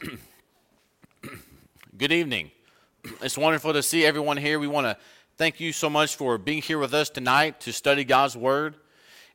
Good 1.98 2.12
evening. 2.12 2.50
It's 3.20 3.36
wonderful 3.36 3.74
to 3.74 3.82
see 3.82 4.06
everyone 4.06 4.38
here. 4.38 4.58
We 4.58 4.66
want 4.66 4.86
to 4.86 4.96
thank 5.36 5.60
you 5.60 5.72
so 5.72 5.90
much 5.90 6.16
for 6.16 6.38
being 6.38 6.62
here 6.62 6.78
with 6.78 6.94
us 6.94 7.10
tonight 7.10 7.60
to 7.62 7.72
study 7.72 8.04
God's 8.04 8.36
Word. 8.36 8.76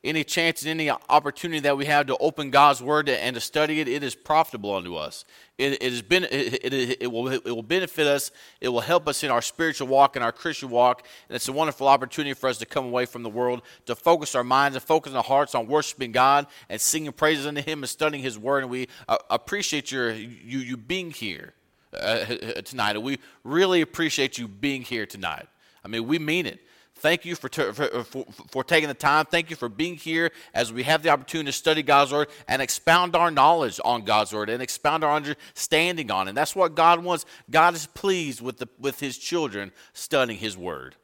Any 0.03 0.23
chance 0.23 0.61
and 0.61 0.69
any 0.69 0.89
opportunity 0.89 1.59
that 1.61 1.77
we 1.77 1.85
have 1.85 2.07
to 2.07 2.17
open 2.17 2.51
God's 2.51 2.81
Word 2.81 3.09
and 3.09 3.33
to 3.33 3.41
study 3.41 3.79
it, 3.79 3.87
it 3.87 4.03
is 4.03 4.13
profitable 4.13 4.75
unto 4.75 4.95
us. 4.95 5.25
It, 5.57 5.81
it, 5.81 5.91
has 5.91 6.01
been, 6.01 6.25
it, 6.25 6.63
it, 6.63 7.01
it, 7.01 7.11
will, 7.11 7.27
it 7.29 7.45
will 7.45 7.63
benefit 7.63 8.05
us. 8.05 8.29
It 8.61 8.69
will 8.69 8.81
help 8.81 9.07
us 9.07 9.23
in 9.23 9.31
our 9.31 9.41
spiritual 9.41 9.87
walk 9.87 10.15
and 10.15 10.23
our 10.23 10.31
Christian 10.31 10.69
walk. 10.69 11.07
And 11.29 11.35
it's 11.35 11.47
a 11.47 11.53
wonderful 11.53 11.87
opportunity 11.87 12.33
for 12.33 12.49
us 12.49 12.57
to 12.59 12.65
come 12.65 12.85
away 12.85 13.05
from 13.05 13.23
the 13.23 13.29
world, 13.29 13.61
to 13.85 13.95
focus 13.95 14.35
our 14.35 14.43
minds 14.43 14.75
and 14.75 14.83
focus 14.83 15.13
our 15.13 15.23
hearts 15.23 15.55
on 15.55 15.67
worshiping 15.67 16.11
God 16.11 16.47
and 16.69 16.79
singing 16.79 17.11
praises 17.11 17.47
unto 17.47 17.61
Him 17.61 17.81
and 17.81 17.89
studying 17.89 18.23
His 18.23 18.37
Word. 18.37 18.63
And 18.63 18.69
we 18.69 18.87
uh, 19.07 19.17
appreciate 19.29 19.91
your, 19.91 20.11
you, 20.11 20.59
you 20.59 20.77
being 20.77 21.11
here 21.11 21.53
uh, 21.93 22.25
tonight. 22.63 22.95
And 22.95 23.03
we 23.03 23.19
really 23.43 23.81
appreciate 23.81 24.37
you 24.37 24.47
being 24.47 24.81
here 24.81 25.05
tonight. 25.05 25.47
I 25.83 25.87
mean, 25.87 26.07
we 26.07 26.19
mean 26.19 26.45
it. 26.45 26.59
Thank 27.05 27.23
you 27.23 27.35
for, 27.35 27.49
for, 27.49 28.03
for, 28.03 28.25
for, 28.49 28.63
taking 28.63 28.87
the 28.87 28.95
time. 28.95 29.25
Thank 29.25 29.51
you 29.51 29.55
for 29.55 29.69
being 29.69 29.93
here 29.93 30.31
as 30.55 30.73
we 30.73 30.81
have 30.81 31.03
the 31.03 31.09
opportunity 31.09 31.49
to 31.49 31.51
study 31.51 31.83
God's 31.83 32.11
Word 32.11 32.29
and 32.47 32.63
expound 32.63 33.15
our 33.15 33.29
knowledge 33.29 33.79
on 33.85 34.05
God's 34.05 34.33
Word 34.33 34.49
and 34.49 34.59
expound 34.59 35.03
our 35.03 35.15
understanding 35.15 36.09
on 36.09 36.25
it. 36.25 36.29
And 36.29 36.37
that's 36.37 36.55
what 36.55 36.73
God 36.73 37.03
wants. 37.03 37.27
God 37.51 37.75
is 37.75 37.85
pleased 37.85 38.41
with, 38.41 38.57
the, 38.57 38.67
with 38.79 39.01
His 39.01 39.19
children 39.19 39.71
studying 39.93 40.39
His 40.39 40.57
Word. 40.57 40.95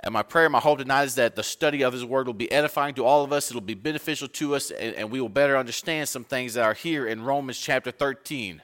And 0.00 0.12
my 0.12 0.24
prayer, 0.24 0.50
my 0.50 0.58
hope 0.58 0.80
tonight 0.80 1.04
is 1.04 1.14
that 1.14 1.36
the 1.36 1.44
study 1.44 1.82
of 1.82 1.92
His 1.92 2.04
Word 2.04 2.26
will 2.26 2.34
be 2.34 2.50
edifying 2.50 2.94
to 2.94 3.04
all 3.04 3.22
of 3.22 3.32
us. 3.32 3.52
It'll 3.52 3.60
be 3.60 3.74
beneficial 3.74 4.26
to 4.26 4.56
us, 4.56 4.72
and, 4.72 4.96
and 4.96 5.12
we 5.12 5.20
will 5.20 5.28
better 5.28 5.56
understand 5.56 6.08
some 6.08 6.24
things 6.24 6.54
that 6.54 6.64
are 6.64 6.74
here 6.74 7.06
in 7.06 7.22
Romans 7.22 7.56
chapter 7.60 7.92
13. 7.92 8.62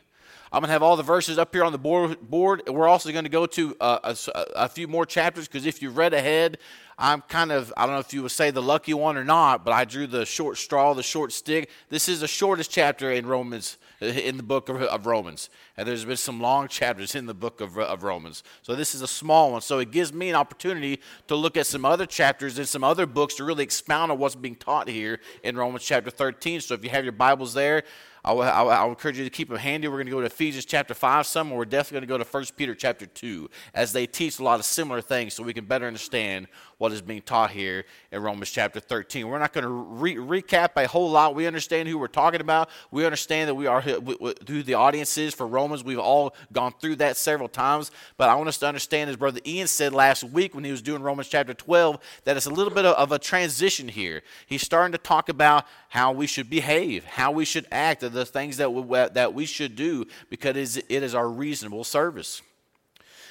I'm 0.54 0.60
going 0.60 0.68
to 0.68 0.72
have 0.74 0.84
all 0.84 0.94
the 0.94 1.02
verses 1.02 1.36
up 1.36 1.52
here 1.52 1.64
on 1.64 1.72
the 1.72 1.78
board. 1.78 2.30
board. 2.30 2.62
We're 2.68 2.86
also 2.86 3.10
going 3.10 3.24
to 3.24 3.28
go 3.28 3.44
to 3.44 3.76
uh, 3.80 4.14
a, 4.32 4.44
a, 4.54 4.68
few 4.68 4.86
more 4.86 5.04
chapters 5.04 5.48
because 5.48 5.66
if 5.66 5.82
you 5.82 5.90
read 5.90 6.14
ahead, 6.14 6.58
I'm 6.96 7.22
kind 7.22 7.50
of, 7.50 7.72
I 7.76 7.86
don't 7.86 7.96
know 7.96 8.00
if 8.00 8.14
you 8.14 8.22
would 8.22 8.30
say 8.30 8.52
the 8.52 8.62
lucky 8.62 8.94
one 8.94 9.16
or 9.16 9.24
not, 9.24 9.64
but 9.64 9.72
I 9.72 9.84
drew 9.84 10.06
the 10.06 10.24
short 10.24 10.56
straw, 10.56 10.94
the 10.94 11.02
short 11.02 11.32
stick. 11.32 11.70
This 11.88 12.08
is 12.08 12.20
the 12.20 12.28
shortest 12.28 12.70
chapter 12.70 13.10
in 13.10 13.26
Romans, 13.26 13.78
uh, 14.00 14.06
in 14.06 14.36
the 14.36 14.44
book 14.44 14.68
of, 14.68 14.80
of 14.80 15.06
Romans. 15.06 15.50
And 15.76 15.88
there's 15.88 16.04
been 16.04 16.16
some 16.16 16.40
long 16.40 16.68
chapters 16.68 17.16
in 17.16 17.26
the 17.26 17.34
book 17.34 17.60
of, 17.60 17.76
of 17.76 18.04
Romans. 18.04 18.44
So 18.62 18.76
this 18.76 18.94
is 18.94 19.02
a 19.02 19.08
small 19.08 19.50
one. 19.50 19.60
So 19.60 19.80
it 19.80 19.90
gives 19.90 20.12
me 20.12 20.28
an 20.28 20.36
opportunity 20.36 21.00
to 21.26 21.34
look 21.34 21.56
at 21.56 21.66
some 21.66 21.84
other 21.84 22.06
chapters 22.06 22.58
and 22.58 22.68
some 22.68 22.84
other 22.84 23.06
books 23.06 23.34
to 23.36 23.44
really 23.44 23.64
expound 23.64 24.12
on 24.12 24.18
what's 24.18 24.36
being 24.36 24.54
taught 24.54 24.88
here 24.88 25.18
in 25.42 25.56
Romans 25.56 25.82
chapter 25.82 26.10
13. 26.10 26.60
So 26.60 26.74
if 26.74 26.84
you 26.84 26.90
have 26.90 27.04
your 27.04 27.10
Bibles 27.10 27.54
there, 27.54 27.82
I 28.24 28.32
I 28.32 28.84
will 28.84 28.90
encourage 28.90 29.18
you 29.18 29.24
to 29.24 29.30
keep 29.30 29.48
them 29.48 29.58
handy. 29.58 29.86
We're 29.86 29.96
going 29.96 30.06
to 30.06 30.12
go 30.12 30.20
to 30.20 30.26
Ephesians 30.26 30.64
chapter 30.64 30.94
5 30.94 31.26
some, 31.26 31.50
we're 31.50 31.64
definitely 31.64 32.06
going 32.06 32.20
to 32.20 32.24
go 32.24 32.30
to 32.30 32.48
1 32.48 32.56
Peter 32.56 32.74
chapter 32.74 33.06
2 33.06 33.50
as 33.74 33.92
they 33.92 34.06
teach 34.06 34.38
a 34.38 34.42
lot 34.42 34.58
of 34.58 34.64
similar 34.64 35.00
things 35.00 35.34
so 35.34 35.42
we 35.42 35.52
can 35.52 35.66
better 35.66 35.86
understand 35.86 36.46
what 36.78 36.92
is 36.92 37.02
being 37.02 37.22
taught 37.22 37.50
here 37.50 37.84
in 38.12 38.22
Romans 38.22 38.50
chapter 38.50 38.80
13. 38.80 39.28
We're 39.28 39.38
not 39.38 39.52
going 39.52 39.64
to 39.64 39.70
re- 39.70 40.16
recap 40.16 40.70
a 40.76 40.88
whole 40.88 41.10
lot. 41.10 41.34
We 41.34 41.46
understand 41.46 41.88
who 41.88 41.98
we're 41.98 42.08
talking 42.08 42.40
about. 42.40 42.70
We 42.90 43.04
understand 43.04 43.48
that 43.48 43.54
we 43.54 43.66
are 43.66 43.80
who 43.80 44.62
the 44.62 44.74
audience 44.74 45.16
is 45.18 45.34
for 45.34 45.46
Romans. 45.46 45.84
We've 45.84 45.98
all 45.98 46.34
gone 46.52 46.72
through 46.80 46.96
that 46.96 47.16
several 47.16 47.48
times. 47.48 47.90
But 48.16 48.28
I 48.28 48.34
want 48.34 48.48
us 48.48 48.58
to 48.58 48.66
understand, 48.66 49.10
as 49.10 49.16
Brother 49.16 49.40
Ian 49.46 49.66
said 49.66 49.92
last 49.92 50.24
week 50.24 50.54
when 50.54 50.64
he 50.64 50.70
was 50.70 50.82
doing 50.82 51.02
Romans 51.02 51.28
chapter 51.28 51.54
12, 51.54 51.98
that 52.24 52.36
it's 52.36 52.46
a 52.46 52.50
little 52.50 52.72
bit 52.72 52.84
of 52.84 53.12
a 53.12 53.18
transition 53.18 53.88
here. 53.88 54.22
He's 54.46 54.62
starting 54.62 54.92
to 54.92 54.98
talk 54.98 55.28
about 55.28 55.66
how 55.94 56.10
we 56.10 56.26
should 56.26 56.50
behave, 56.50 57.04
how 57.04 57.30
we 57.30 57.44
should 57.44 57.68
act, 57.70 58.00
the 58.00 58.26
things 58.26 58.56
that 58.56 58.68
we, 58.72 58.82
that 59.12 59.32
we 59.32 59.46
should 59.46 59.76
do 59.76 60.04
because 60.28 60.76
it 60.76 60.84
is 60.88 61.14
our 61.14 61.28
reasonable 61.28 61.84
service. 61.84 62.42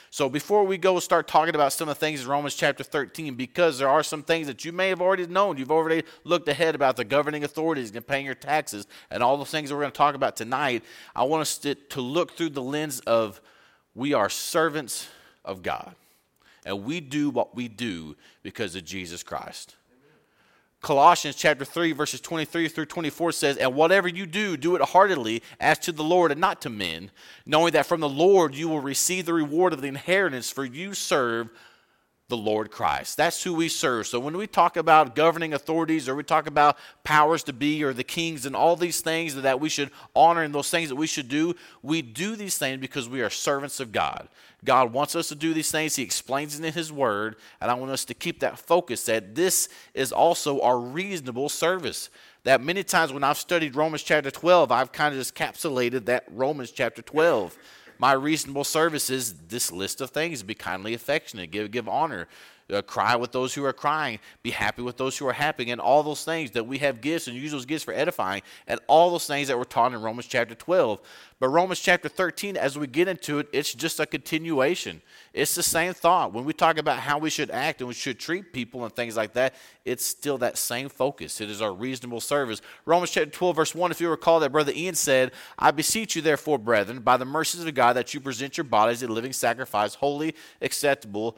So 0.09 0.29
before 0.29 0.63
we 0.63 0.77
go 0.77 0.97
start 0.99 1.27
talking 1.27 1.55
about 1.55 1.73
some 1.73 1.89
of 1.89 1.99
the 1.99 1.99
things 1.99 2.21
in 2.21 2.29
Romans 2.29 2.55
chapter 2.55 2.81
13, 2.81 3.35
because 3.35 3.79
there 3.79 3.89
are 3.89 4.01
some 4.01 4.23
things 4.23 4.47
that 4.47 4.63
you 4.63 4.71
may 4.71 4.87
have 4.87 5.01
already 5.01 5.27
known, 5.27 5.57
you've 5.57 5.73
already 5.73 6.07
looked 6.23 6.47
ahead 6.47 6.73
about 6.73 6.95
the 6.95 7.03
governing 7.03 7.43
authorities 7.43 7.93
and 7.93 8.07
paying 8.07 8.25
your 8.25 8.33
taxes 8.33 8.87
and 9.11 9.21
all 9.21 9.35
the 9.35 9.43
things 9.43 9.67
that 9.67 9.75
we're 9.75 9.81
going 9.81 9.91
to 9.91 9.97
talk 9.97 10.15
about 10.15 10.37
tonight, 10.37 10.85
I 11.13 11.23
want 11.23 11.41
us 11.41 11.57
to, 11.57 11.75
to 11.75 11.99
look 11.99 12.37
through 12.37 12.51
the 12.51 12.63
lens 12.63 13.01
of 13.01 13.41
we 13.93 14.13
are 14.13 14.29
servants 14.29 15.09
of 15.43 15.63
God. 15.63 15.95
And 16.65 16.85
we 16.85 17.01
do 17.01 17.29
what 17.29 17.57
we 17.57 17.67
do 17.67 18.15
because 18.41 18.73
of 18.77 18.85
Jesus 18.85 19.21
Christ. 19.21 19.75
Colossians 20.83 21.37
chapter 21.37 21.63
3, 21.63 21.93
verses 21.93 22.19
23 22.19 22.67
through 22.67 22.85
24 22.85 23.31
says, 23.31 23.57
And 23.57 23.73
whatever 23.73 24.09
you 24.09 24.25
do, 24.25 24.57
do 24.57 24.75
it 24.75 24.81
heartily 24.81 25.41
as 25.59 25.79
to 25.79 25.93
the 25.93 26.03
Lord 26.03 26.29
and 26.29 26.41
not 26.41 26.61
to 26.61 26.69
men, 26.69 27.09
knowing 27.45 27.71
that 27.71 27.85
from 27.85 28.01
the 28.01 28.09
Lord 28.09 28.53
you 28.53 28.67
will 28.67 28.81
receive 28.81 29.25
the 29.25 29.33
reward 29.33 29.71
of 29.71 29.81
the 29.81 29.87
inheritance, 29.87 30.51
for 30.51 30.65
you 30.65 30.93
serve 30.93 31.49
the 32.33 32.37
Lord 32.37 32.71
Christ. 32.71 33.15
That's 33.15 33.43
who 33.43 33.53
we 33.53 33.69
serve. 33.69 34.07
So 34.07 34.19
when 34.19 34.35
we 34.35 34.47
talk 34.47 34.75
about 34.75 35.15
governing 35.15 35.53
authorities 35.53 36.09
or 36.09 36.15
we 36.15 36.23
talk 36.23 36.47
about 36.47 36.79
powers 37.03 37.43
to 37.43 37.53
be 37.53 37.83
or 37.83 37.93
the 37.93 38.03
kings 38.03 38.47
and 38.47 38.55
all 38.55 38.75
these 38.75 39.01
things 39.01 39.35
that 39.35 39.59
we 39.59 39.69
should 39.69 39.91
honor 40.15 40.41
and 40.41 40.51
those 40.51 40.71
things 40.71 40.89
that 40.89 40.95
we 40.95 41.05
should 41.05 41.29
do, 41.29 41.53
we 41.83 42.01
do 42.01 42.35
these 42.35 42.57
things 42.57 42.81
because 42.81 43.07
we 43.07 43.21
are 43.21 43.29
servants 43.29 43.79
of 43.79 43.91
God. 43.91 44.27
God 44.65 44.93
wants 44.93 45.15
us 45.15 45.27
to 45.27 45.35
do 45.35 45.53
these 45.53 45.69
things. 45.69 45.95
He 45.95 46.01
explains 46.01 46.59
it 46.59 46.65
in 46.65 46.73
His 46.73 46.91
Word, 46.91 47.35
and 47.61 47.69
I 47.69 47.75
want 47.75 47.91
us 47.91 48.03
to 48.05 48.15
keep 48.15 48.39
that 48.39 48.57
focus 48.57 49.05
that 49.05 49.35
this 49.35 49.69
is 49.93 50.11
also 50.11 50.59
our 50.61 50.79
reasonable 50.79 51.49
service. 51.49 52.09
That 52.45 52.61
many 52.61 52.83
times 52.83 53.13
when 53.13 53.23
I've 53.23 53.37
studied 53.37 53.75
Romans 53.75 54.01
chapter 54.01 54.31
12, 54.31 54.71
I've 54.71 54.91
kind 54.91 55.13
of 55.13 55.19
just 55.19 55.35
capsulated 55.35 56.05
that 56.05 56.25
Romans 56.31 56.71
chapter 56.71 57.03
12. 57.03 57.55
My 57.99 58.13
reasonable 58.13 58.63
services, 58.63 59.33
this 59.47 59.71
list 59.71 60.01
of 60.01 60.09
things 60.09 60.43
be 60.43 60.55
kindly 60.55 60.93
affectionate, 60.93 61.51
give, 61.51 61.71
give 61.71 61.87
honor, 61.87 62.27
uh, 62.73 62.81
cry 62.81 63.15
with 63.15 63.31
those 63.31 63.53
who 63.53 63.63
are 63.65 63.73
crying, 63.73 64.19
be 64.41 64.51
happy 64.51 64.81
with 64.81 64.97
those 64.97 65.17
who 65.17 65.27
are 65.27 65.33
happy, 65.33 65.69
and 65.69 65.79
all 65.79 66.03
those 66.03 66.23
things 66.23 66.51
that 66.51 66.65
we 66.65 66.79
have 66.79 67.01
gifts 67.01 67.27
and 67.27 67.37
use 67.37 67.51
those 67.51 67.65
gifts 67.65 67.83
for 67.83 67.93
edifying, 67.93 68.41
and 68.67 68.79
all 68.87 69.11
those 69.11 69.27
things 69.27 69.47
that 69.47 69.57
were 69.57 69.65
taught 69.65 69.93
in 69.93 70.01
Romans 70.01 70.27
chapter 70.27 70.55
12. 70.55 70.99
But 71.39 71.49
Romans 71.49 71.81
chapter 71.81 72.07
13, 72.07 72.55
as 72.55 72.77
we 72.77 72.87
get 72.87 73.09
into 73.09 73.39
it, 73.39 73.49
it's 73.51 73.73
just 73.73 73.99
a 73.99 74.05
continuation. 74.05 75.01
It's 75.33 75.55
the 75.55 75.63
same 75.63 75.93
thought. 75.93 76.31
When 76.31 76.45
we 76.45 76.53
talk 76.53 76.77
about 76.77 76.99
how 76.99 77.17
we 77.17 77.29
should 77.29 77.51
act 77.51 77.81
and 77.81 77.87
we 77.89 77.93
should 77.93 78.17
treat 78.17 78.53
people 78.53 78.85
and 78.85 78.95
things 78.95 79.17
like 79.17 79.33
that, 79.33 79.55
it's 79.83 80.05
still 80.05 80.37
that 80.37 80.57
same 80.57 80.87
focus. 80.87 81.41
It 81.41 81.49
is 81.49 81.61
our 81.61 81.73
reasonable 81.73 82.21
service. 82.21 82.61
Romans 82.85 83.11
chapter 83.11 83.29
12, 83.29 83.55
verse 83.55 83.75
1, 83.75 83.91
if 83.91 83.99
you 83.99 84.09
recall 84.09 84.39
that 84.39 84.53
Brother 84.53 84.71
Ian 84.73 84.95
said, 84.95 85.33
I 85.59 85.71
beseech 85.71 86.15
you, 86.15 86.21
therefore, 86.21 86.57
brethren, 86.57 87.01
by 87.01 87.17
the 87.17 87.25
mercies 87.25 87.63
of 87.65 87.75
God, 87.75 87.93
that 87.93 88.13
you 88.13 88.21
present 88.21 88.57
your 88.57 88.63
bodies 88.63 89.03
a 89.03 89.07
living 89.07 89.33
sacrifice, 89.33 89.95
holy, 89.95 90.35
acceptable 90.61 91.37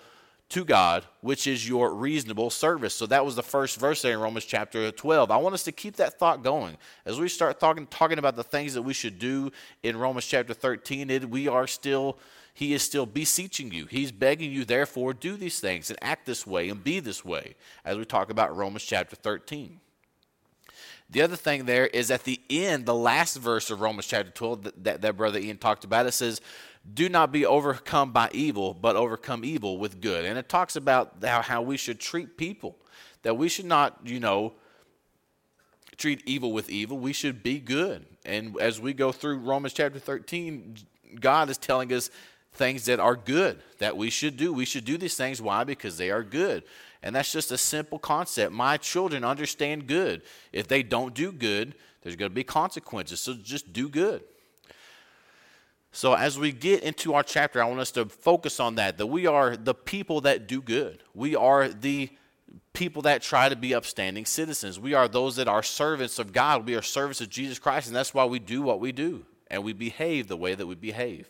to 0.49 0.63
God, 0.63 1.05
which 1.21 1.47
is 1.47 1.67
your 1.67 1.93
reasonable 1.93 2.49
service. 2.49 2.93
So 2.93 3.05
that 3.07 3.25
was 3.25 3.35
the 3.35 3.43
first 3.43 3.79
verse 3.79 4.01
there 4.01 4.13
in 4.13 4.19
Romans 4.19 4.45
chapter 4.45 4.91
12. 4.91 5.31
I 5.31 5.37
want 5.37 5.55
us 5.55 5.63
to 5.63 5.71
keep 5.71 5.95
that 5.95 6.19
thought 6.19 6.43
going. 6.43 6.77
As 7.05 7.19
we 7.19 7.27
start 7.27 7.59
talking, 7.59 7.87
talking 7.87 8.19
about 8.19 8.35
the 8.35 8.43
things 8.43 8.73
that 8.75 8.83
we 8.83 8.93
should 8.93 9.17
do 9.17 9.51
in 9.81 9.97
Romans 9.97 10.25
chapter 10.25 10.53
13, 10.53 11.09
it, 11.09 11.29
we 11.29 11.47
are 11.47 11.65
still, 11.65 12.19
he 12.53 12.73
is 12.73 12.83
still 12.83 13.07
beseeching 13.07 13.71
you. 13.73 13.85
He's 13.87 14.11
begging 14.11 14.51
you, 14.51 14.65
therefore, 14.65 15.13
do 15.13 15.35
these 15.35 15.59
things 15.59 15.89
and 15.89 15.97
act 16.01 16.25
this 16.27 16.45
way 16.45 16.69
and 16.69 16.83
be 16.83 16.99
this 16.99 17.25
way 17.25 17.55
as 17.83 17.97
we 17.97 18.05
talk 18.05 18.29
about 18.29 18.55
Romans 18.55 18.83
chapter 18.83 19.15
13. 19.15 19.79
The 21.09 21.21
other 21.21 21.35
thing 21.35 21.65
there 21.65 21.87
is 21.87 22.09
at 22.09 22.23
the 22.23 22.41
end, 22.49 22.85
the 22.85 22.95
last 22.95 23.37
verse 23.37 23.69
of 23.69 23.79
Romans 23.79 24.07
chapter 24.07 24.31
12 24.31 24.63
that, 24.63 24.83
that, 24.83 25.01
that 25.01 25.17
Brother 25.17 25.39
Ian 25.39 25.57
talked 25.57 25.83
about, 25.83 26.07
it 26.07 26.13
says, 26.13 26.41
do 26.93 27.09
not 27.09 27.31
be 27.31 27.45
overcome 27.45 28.11
by 28.11 28.29
evil, 28.31 28.73
but 28.73 28.95
overcome 28.95 29.43
evil 29.43 29.77
with 29.77 30.01
good. 30.01 30.25
And 30.25 30.37
it 30.37 30.47
talks 30.47 30.75
about 30.75 31.15
how, 31.23 31.41
how 31.41 31.61
we 31.61 31.77
should 31.77 31.99
treat 31.99 32.37
people, 32.37 32.77
that 33.23 33.35
we 33.37 33.49
should 33.49 33.65
not, 33.65 33.99
you 34.03 34.19
know, 34.19 34.53
treat 35.97 36.21
evil 36.25 36.51
with 36.51 36.69
evil. 36.69 36.97
We 36.97 37.13
should 37.13 37.41
be 37.41 37.59
good. 37.59 38.05
And 38.25 38.59
as 38.59 38.79
we 38.79 38.93
go 38.93 39.11
through 39.11 39.39
Romans 39.39 39.73
chapter 39.73 39.99
13, 39.99 40.75
God 41.19 41.49
is 41.49 41.57
telling 41.57 41.91
us 41.93 42.09
things 42.53 42.85
that 42.85 42.99
are 42.99 43.15
good 43.15 43.61
that 43.79 43.97
we 43.97 44.09
should 44.09 44.37
do. 44.37 44.53
We 44.53 44.65
should 44.65 44.85
do 44.85 44.97
these 44.97 45.15
things. 45.15 45.41
Why? 45.41 45.63
Because 45.63 45.97
they 45.97 46.11
are 46.11 46.23
good. 46.23 46.63
And 47.03 47.15
that's 47.15 47.31
just 47.31 47.51
a 47.51 47.57
simple 47.57 47.99
concept. 47.99 48.51
My 48.51 48.77
children 48.77 49.23
understand 49.23 49.87
good. 49.87 50.21
If 50.51 50.67
they 50.67 50.81
don't 50.83 51.13
do 51.13 51.31
good, 51.31 51.75
there's 52.01 52.15
going 52.15 52.31
to 52.31 52.35
be 52.35 52.43
consequences. 52.43 53.19
So 53.19 53.33
just 53.33 53.73
do 53.73 53.89
good. 53.89 54.23
So, 55.95 56.13
as 56.13 56.37
we 56.37 56.51
get 56.51 56.83
into 56.83 57.13
our 57.13 57.23
chapter, 57.23 57.63
I 57.63 57.67
want 57.67 57.79
us 57.79 57.91
to 57.91 58.03
focus 58.07 58.59
on 58.59 58.75
that 58.75 58.97
that 58.97 59.07
we 59.07 59.27
are 59.27 59.55
the 59.55 59.73
people 59.73 60.19
that 60.21 60.45
do 60.45 60.61
good. 60.61 61.01
We 61.13 61.37
are 61.37 61.69
the 61.69 62.09
people 62.73 63.03
that 63.03 63.21
try 63.21 63.47
to 63.47 63.55
be 63.55 63.73
upstanding 63.73 64.25
citizens. 64.25 64.77
We 64.77 64.93
are 64.93 65.07
those 65.07 65.37
that 65.37 65.47
are 65.47 65.63
servants 65.63 66.19
of 66.19 66.33
God. 66.33 66.67
We 66.67 66.75
are 66.75 66.81
servants 66.81 67.21
of 67.21 67.29
Jesus 67.29 67.59
Christ, 67.59 67.87
and 67.87 67.95
that's 67.95 68.13
why 68.13 68.25
we 68.25 68.39
do 68.39 68.61
what 68.61 68.81
we 68.81 68.91
do. 68.91 69.25
And 69.49 69.63
we 69.63 69.71
behave 69.71 70.27
the 70.27 70.35
way 70.35 70.53
that 70.53 70.67
we 70.67 70.75
behave 70.75 71.29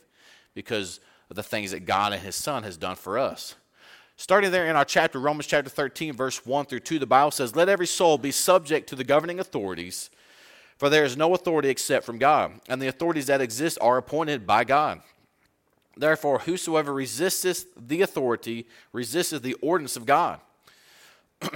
because 0.55 0.99
of 1.29 1.35
the 1.35 1.43
things 1.43 1.69
that 1.69 1.85
God 1.85 2.13
and 2.13 2.23
His 2.23 2.35
Son 2.35 2.63
has 2.63 2.75
done 2.75 2.95
for 2.95 3.19
us. 3.19 3.53
Starting 4.17 4.49
there 4.49 4.65
in 4.65 4.75
our 4.75 4.83
chapter, 4.83 5.19
Romans 5.19 5.45
chapter 5.45 5.69
13, 5.69 6.13
verse 6.13 6.43
1 6.43 6.65
through 6.65 6.79
2, 6.79 6.97
the 6.97 7.05
Bible 7.05 7.29
says, 7.29 7.55
Let 7.55 7.69
every 7.69 7.85
soul 7.85 8.17
be 8.17 8.31
subject 8.31 8.89
to 8.89 8.95
the 8.95 9.03
governing 9.03 9.39
authorities 9.39 10.09
For 10.77 10.89
there 10.89 11.05
is 11.05 11.15
no 11.15 11.33
authority 11.33 11.69
except 11.69 12.05
from 12.05 12.17
God, 12.17 12.59
and 12.67 12.81
the 12.81 12.87
authorities 12.87 13.27
that 13.27 13.41
exist 13.41 13.77
are 13.79 13.97
appointed 13.97 14.45
by 14.45 14.63
God. 14.63 15.01
Therefore, 15.97 16.39
whosoever 16.39 16.93
resisteth 16.93 17.65
the 17.77 18.01
authority 18.01 18.67
resisteth 18.91 19.41
the 19.41 19.53
ordinance 19.61 19.95
of 19.95 20.05
God. 20.05 20.41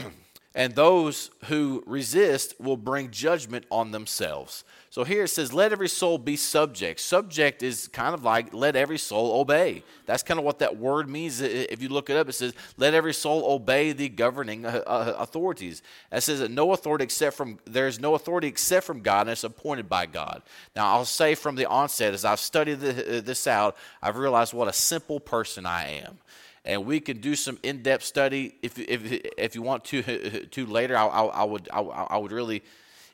and 0.55 0.73
those 0.73 1.29
who 1.45 1.83
resist 1.85 2.59
will 2.59 2.77
bring 2.77 3.11
judgment 3.11 3.65
on 3.69 3.91
themselves. 3.91 4.63
So 4.89 5.03
here 5.03 5.25
it 5.25 5.27
says, 5.27 5.53
let 5.53 5.71
every 5.71 5.87
soul 5.87 6.17
be 6.17 6.35
subject. 6.35 6.99
Subject 6.99 7.61
is 7.61 7.87
kind 7.89 8.15
of 8.15 8.23
like 8.23 8.51
let 8.51 8.75
every 8.75 8.97
soul 8.97 9.39
obey. 9.39 9.83
That's 10.07 10.23
kind 10.23 10.39
of 10.39 10.45
what 10.45 10.57
that 10.59 10.77
word 10.77 11.07
means. 11.07 11.41
If 11.41 11.83
you 11.83 11.89
look 11.89 12.09
it 12.09 12.17
up, 12.17 12.27
it 12.27 12.33
says, 12.33 12.53
let 12.77 12.95
every 12.95 13.13
soul 13.13 13.53
obey 13.53 13.91
the 13.91 14.09
governing 14.09 14.65
uh, 14.65 14.81
uh, 14.87 15.15
authorities. 15.19 15.83
It 16.11 16.21
says 16.21 16.39
that 16.39 16.49
no 16.49 16.73
authority 16.73 17.03
except 17.03 17.37
from, 17.37 17.59
there's 17.65 17.99
no 17.99 18.15
authority 18.15 18.47
except 18.47 18.87
from 18.87 19.01
God, 19.01 19.21
and 19.21 19.29
it's 19.29 19.43
appointed 19.43 19.87
by 19.87 20.07
God. 20.07 20.41
Now, 20.75 20.87
I'll 20.87 21.05
say 21.05 21.35
from 21.35 21.55
the 21.55 21.67
onset, 21.67 22.15
as 22.15 22.25
I've 22.25 22.39
studied 22.39 22.79
this 22.79 23.45
out, 23.45 23.77
I've 24.01 24.17
realized 24.17 24.55
what 24.55 24.67
a 24.67 24.73
simple 24.73 25.19
person 25.19 25.67
I 25.67 26.01
am 26.03 26.17
and 26.65 26.85
we 26.85 26.99
can 26.99 27.19
do 27.19 27.35
some 27.35 27.57
in-depth 27.63 28.03
study 28.03 28.55
if, 28.61 28.77
if, 28.77 29.11
if 29.37 29.55
you 29.55 29.61
want 29.61 29.85
to 29.85 30.01
to 30.51 30.65
later. 30.65 30.97
I, 30.97 31.05
I, 31.05 31.25
I 31.25 31.43
would 31.43 31.69
I, 31.71 31.79
I, 31.79 32.17
would 32.17 32.31
really 32.31 32.63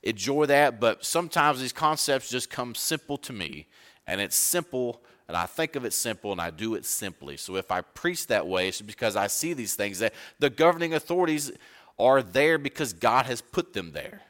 enjoy 0.03 0.45
that. 0.47 0.79
But 0.79 1.05
sometimes 1.05 1.61
these 1.61 1.73
concepts 1.73 2.29
just 2.29 2.49
come 2.49 2.75
simple 2.75 3.17
to 3.19 3.33
me 3.33 3.67
and 4.07 4.19
it's 4.19 4.35
simple 4.35 5.01
and 5.27 5.35
I 5.35 5.47
think 5.47 5.75
of 5.75 5.85
it 5.85 5.93
simple 5.93 6.31
and 6.31 6.41
I 6.41 6.51
do 6.51 6.75
it 6.75 6.85
simply. 6.85 7.37
So 7.37 7.55
if 7.55 7.71
I 7.71 7.81
preach 7.81 8.27
that 8.27 8.47
way 8.47 8.67
it's 8.67 8.81
because 8.81 9.15
I 9.15 9.27
see 9.27 9.53
these 9.53 9.75
things 9.75 9.99
that 9.99 10.13
the 10.39 10.49
governing 10.49 10.93
authorities 10.93 11.51
are 11.97 12.21
there 12.21 12.57
because 12.57 12.93
God 12.93 13.25
has 13.25 13.41
put 13.41 13.73
them 13.73 13.91
there. 13.93 14.21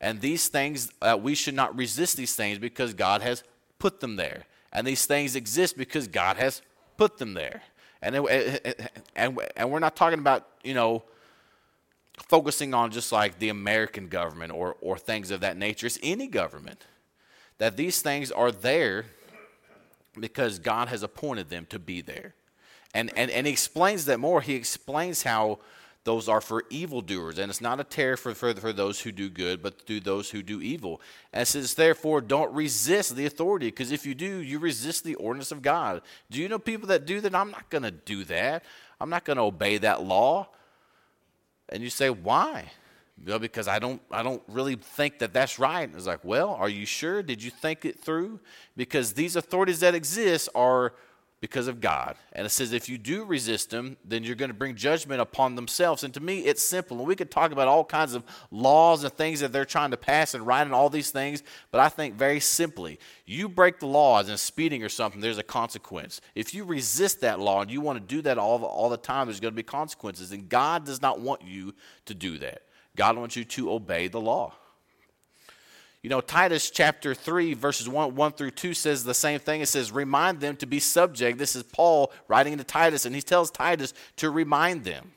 And 0.00 0.20
these 0.20 0.48
things 0.48 0.92
uh, 1.00 1.18
we 1.20 1.34
should 1.34 1.54
not 1.54 1.76
resist 1.76 2.16
these 2.16 2.36
things 2.36 2.58
because 2.58 2.92
God 2.94 3.22
has 3.22 3.42
put 3.78 4.00
them 4.00 4.16
there. 4.16 4.44
And 4.72 4.86
these 4.86 5.06
things 5.06 5.36
exist 5.36 5.78
because 5.78 6.06
God 6.06 6.36
has 6.36 6.60
put 6.98 7.18
them 7.18 7.34
there 7.34 7.62
and, 8.02 8.16
it, 8.16 8.90
and, 9.14 9.38
and 9.56 9.70
we're 9.70 9.78
not 9.78 9.96
talking 9.96 10.18
about, 10.18 10.46
you 10.62 10.74
know, 10.74 11.02
focusing 12.28 12.74
on 12.74 12.90
just 12.90 13.12
like 13.12 13.38
the 13.38 13.48
American 13.48 14.08
government 14.08 14.52
or, 14.52 14.76
or 14.80 14.98
things 14.98 15.30
of 15.30 15.40
that 15.40 15.56
nature. 15.56 15.86
It's 15.86 15.98
any 16.02 16.26
government. 16.26 16.84
That 17.58 17.76
these 17.76 18.02
things 18.02 18.30
are 18.30 18.52
there 18.52 19.06
because 20.18 20.58
God 20.58 20.88
has 20.88 21.02
appointed 21.02 21.48
them 21.48 21.66
to 21.70 21.78
be 21.78 22.00
there. 22.00 22.34
And, 22.94 23.10
and, 23.16 23.30
and 23.30 23.46
he 23.46 23.52
explains 23.52 24.06
that 24.06 24.18
more. 24.18 24.40
He 24.40 24.54
explains 24.54 25.22
how 25.22 25.58
those 26.06 26.28
are 26.28 26.40
for 26.40 26.62
evildoers. 26.70 27.36
And 27.36 27.50
it's 27.50 27.60
not 27.60 27.80
a 27.80 27.84
terror 27.84 28.16
for, 28.16 28.32
for, 28.32 28.54
for 28.54 28.72
those 28.72 29.00
who 29.00 29.10
do 29.10 29.28
good, 29.28 29.60
but 29.60 29.84
to 29.88 29.98
those 29.98 30.30
who 30.30 30.40
do 30.40 30.62
evil. 30.62 31.00
And 31.32 31.46
says, 31.46 31.74
therefore, 31.74 32.20
don't 32.20 32.54
resist 32.54 33.16
the 33.16 33.26
authority, 33.26 33.66
because 33.66 33.90
if 33.90 34.06
you 34.06 34.14
do, 34.14 34.38
you 34.38 34.60
resist 34.60 35.02
the 35.02 35.16
ordinance 35.16 35.50
of 35.50 35.62
God. 35.62 36.02
Do 36.30 36.40
you 36.40 36.48
know 36.48 36.60
people 36.60 36.86
that 36.88 37.06
do 37.06 37.20
that? 37.20 37.34
I'm 37.34 37.50
not 37.50 37.68
going 37.70 37.82
to 37.82 37.90
do 37.90 38.22
that. 38.24 38.64
I'm 39.00 39.10
not 39.10 39.24
going 39.24 39.36
to 39.36 39.42
obey 39.42 39.78
that 39.78 40.04
law. 40.04 40.48
And 41.70 41.82
you 41.82 41.90
say, 41.90 42.08
why? 42.08 42.70
Well, 43.26 43.40
because 43.40 43.66
I 43.66 43.80
don't, 43.80 44.00
I 44.08 44.22
don't 44.22 44.44
really 44.46 44.76
think 44.76 45.18
that 45.18 45.32
that's 45.32 45.58
right. 45.58 45.88
And 45.88 45.96
it's 45.96 46.06
like, 46.06 46.24
well, 46.24 46.50
are 46.50 46.68
you 46.68 46.86
sure? 46.86 47.20
Did 47.20 47.42
you 47.42 47.50
think 47.50 47.84
it 47.84 47.98
through? 47.98 48.38
Because 48.76 49.14
these 49.14 49.34
authorities 49.34 49.80
that 49.80 49.96
exist 49.96 50.48
are 50.54 50.92
because 51.40 51.68
of 51.68 51.80
God. 51.80 52.16
And 52.32 52.46
it 52.46 52.50
says 52.50 52.72
if 52.72 52.88
you 52.88 52.96
do 52.96 53.24
resist 53.24 53.70
them, 53.70 53.96
then 54.04 54.24
you're 54.24 54.36
going 54.36 54.50
to 54.50 54.54
bring 54.54 54.74
judgment 54.74 55.20
upon 55.20 55.54
themselves. 55.54 56.02
And 56.02 56.12
to 56.14 56.20
me, 56.20 56.40
it's 56.40 56.62
simple. 56.62 56.98
And 56.98 57.06
we 57.06 57.14
could 57.14 57.30
talk 57.30 57.52
about 57.52 57.68
all 57.68 57.84
kinds 57.84 58.14
of 58.14 58.24
laws 58.50 59.04
and 59.04 59.12
things 59.12 59.40
that 59.40 59.52
they're 59.52 59.66
trying 59.66 59.90
to 59.90 59.96
pass 59.96 60.34
and 60.34 60.46
write 60.46 60.62
and 60.62 60.72
all 60.72 60.88
these 60.88 61.10
things, 61.10 61.42
but 61.70 61.80
I 61.80 61.88
think 61.88 62.14
very 62.14 62.40
simply, 62.40 62.98
you 63.26 63.48
break 63.48 63.80
the 63.80 63.86
laws 63.86 64.28
and 64.28 64.38
speeding 64.38 64.82
or 64.82 64.88
something, 64.88 65.20
there's 65.20 65.38
a 65.38 65.42
consequence. 65.42 66.20
If 66.34 66.54
you 66.54 66.64
resist 66.64 67.20
that 67.20 67.38
law 67.38 67.60
and 67.60 67.70
you 67.70 67.80
want 67.80 67.98
to 67.98 68.14
do 68.14 68.22
that 68.22 68.38
all, 68.38 68.64
all 68.64 68.88
the 68.88 68.96
time, 68.96 69.26
there's 69.26 69.40
going 69.40 69.52
to 69.52 69.56
be 69.56 69.62
consequences. 69.62 70.32
And 70.32 70.48
God 70.48 70.84
does 70.86 71.02
not 71.02 71.20
want 71.20 71.42
you 71.42 71.74
to 72.06 72.14
do 72.14 72.38
that. 72.38 72.62
God 72.96 73.18
wants 73.18 73.36
you 73.36 73.44
to 73.44 73.72
obey 73.72 74.08
the 74.08 74.20
law. 74.20 74.54
You 76.06 76.10
know, 76.10 76.20
Titus 76.20 76.70
chapter 76.70 77.16
3, 77.16 77.54
verses 77.54 77.88
1, 77.88 78.14
1 78.14 78.32
through 78.34 78.52
2 78.52 78.74
says 78.74 79.02
the 79.02 79.12
same 79.12 79.40
thing. 79.40 79.60
It 79.60 79.66
says, 79.66 79.90
Remind 79.90 80.38
them 80.38 80.54
to 80.58 80.64
be 80.64 80.78
subject. 80.78 81.36
This 81.36 81.56
is 81.56 81.64
Paul 81.64 82.12
writing 82.28 82.56
to 82.58 82.62
Titus, 82.62 83.06
and 83.06 83.12
he 83.12 83.20
tells 83.20 83.50
Titus 83.50 83.92
to 84.18 84.30
remind 84.30 84.84
them. 84.84 85.10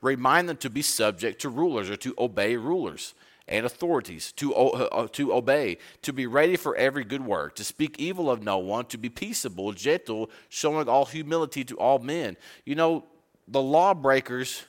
Remind 0.00 0.48
them 0.48 0.56
to 0.56 0.70
be 0.70 0.82
subject 0.82 1.40
to 1.42 1.48
rulers 1.48 1.88
or 1.88 1.94
to 1.98 2.16
obey 2.18 2.56
rulers 2.56 3.14
and 3.46 3.64
authorities, 3.64 4.32
to, 4.32 4.52
uh, 4.56 4.88
uh, 4.90 5.06
to 5.12 5.32
obey, 5.32 5.78
to 6.02 6.12
be 6.12 6.26
ready 6.26 6.56
for 6.56 6.74
every 6.74 7.04
good 7.04 7.24
work, 7.24 7.54
to 7.54 7.62
speak 7.62 8.00
evil 8.00 8.28
of 8.28 8.42
no 8.42 8.58
one, 8.58 8.86
to 8.86 8.98
be 8.98 9.08
peaceable, 9.08 9.70
gentle, 9.70 10.30
showing 10.48 10.88
all 10.88 11.04
humility 11.04 11.62
to 11.62 11.76
all 11.76 12.00
men. 12.00 12.36
You 12.64 12.74
know, 12.74 13.04
the 13.46 13.62
lawbreakers, 13.62 14.64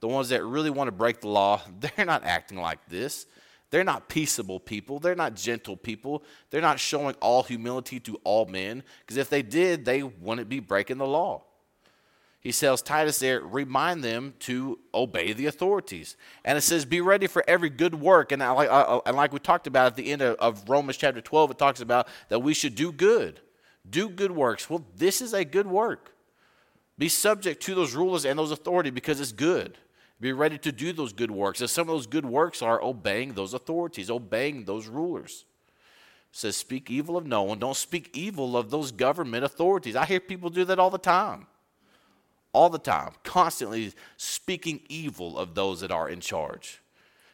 the 0.00 0.08
ones 0.08 0.28
that 0.28 0.44
really 0.44 0.68
want 0.68 0.88
to 0.88 0.92
break 0.92 1.22
the 1.22 1.28
law, 1.28 1.62
they're 1.80 2.04
not 2.04 2.22
acting 2.24 2.60
like 2.60 2.86
this. 2.86 3.24
They're 3.74 3.82
not 3.82 4.08
peaceable 4.08 4.60
people. 4.60 5.00
They're 5.00 5.16
not 5.16 5.34
gentle 5.34 5.76
people. 5.76 6.22
They're 6.50 6.60
not 6.60 6.78
showing 6.78 7.16
all 7.16 7.42
humility 7.42 7.98
to 7.98 8.20
all 8.22 8.46
men. 8.46 8.84
Because 9.00 9.16
if 9.16 9.28
they 9.28 9.42
did, 9.42 9.84
they 9.84 10.04
wouldn't 10.04 10.48
be 10.48 10.60
breaking 10.60 10.98
the 10.98 11.08
law. 11.08 11.42
He 12.38 12.52
tells 12.52 12.82
Titus 12.82 13.18
there, 13.18 13.40
remind 13.40 14.04
them 14.04 14.34
to 14.38 14.78
obey 14.94 15.32
the 15.32 15.46
authorities. 15.46 16.16
And 16.44 16.56
it 16.56 16.60
says, 16.60 16.84
be 16.84 17.00
ready 17.00 17.26
for 17.26 17.42
every 17.48 17.68
good 17.68 17.96
work. 17.96 18.30
And, 18.30 18.44
I, 18.44 18.54
I, 18.54 18.66
uh, 18.68 18.70
uh, 18.70 19.00
and 19.06 19.16
like 19.16 19.32
we 19.32 19.40
talked 19.40 19.66
about 19.66 19.86
at 19.86 19.96
the 19.96 20.12
end 20.12 20.22
of, 20.22 20.36
of 20.36 20.68
Romans 20.68 20.96
chapter 20.96 21.20
12, 21.20 21.50
it 21.50 21.58
talks 21.58 21.80
about 21.80 22.06
that 22.28 22.38
we 22.38 22.54
should 22.54 22.76
do 22.76 22.92
good, 22.92 23.40
do 23.90 24.08
good 24.08 24.30
works. 24.30 24.70
Well, 24.70 24.84
this 24.96 25.20
is 25.20 25.34
a 25.34 25.44
good 25.44 25.66
work. 25.66 26.14
Be 26.96 27.08
subject 27.08 27.60
to 27.64 27.74
those 27.74 27.92
rulers 27.92 28.24
and 28.24 28.38
those 28.38 28.52
authorities 28.52 28.92
because 28.92 29.20
it's 29.20 29.32
good. 29.32 29.78
Be 30.20 30.32
ready 30.32 30.58
to 30.58 30.72
do 30.72 30.92
those 30.92 31.12
good 31.12 31.30
works. 31.30 31.60
And 31.60 31.68
some 31.68 31.88
of 31.88 31.94
those 31.94 32.06
good 32.06 32.24
works 32.24 32.62
are 32.62 32.82
obeying 32.82 33.34
those 33.34 33.52
authorities, 33.52 34.10
obeying 34.10 34.64
those 34.64 34.86
rulers. 34.86 35.44
It 36.32 36.36
says, 36.36 36.56
speak 36.56 36.90
evil 36.90 37.16
of 37.16 37.26
no 37.26 37.42
one. 37.42 37.58
Don't 37.58 37.76
speak 37.76 38.10
evil 38.14 38.56
of 38.56 38.70
those 38.70 38.90
government 38.92 39.44
authorities. 39.44 39.96
I 39.96 40.04
hear 40.04 40.20
people 40.20 40.50
do 40.50 40.64
that 40.64 40.78
all 40.78 40.90
the 40.90 40.98
time. 40.98 41.46
All 42.52 42.70
the 42.70 42.78
time. 42.78 43.12
Constantly 43.22 43.92
speaking 44.16 44.80
evil 44.88 45.38
of 45.38 45.54
those 45.54 45.80
that 45.80 45.90
are 45.90 46.08
in 46.08 46.20
charge. 46.20 46.80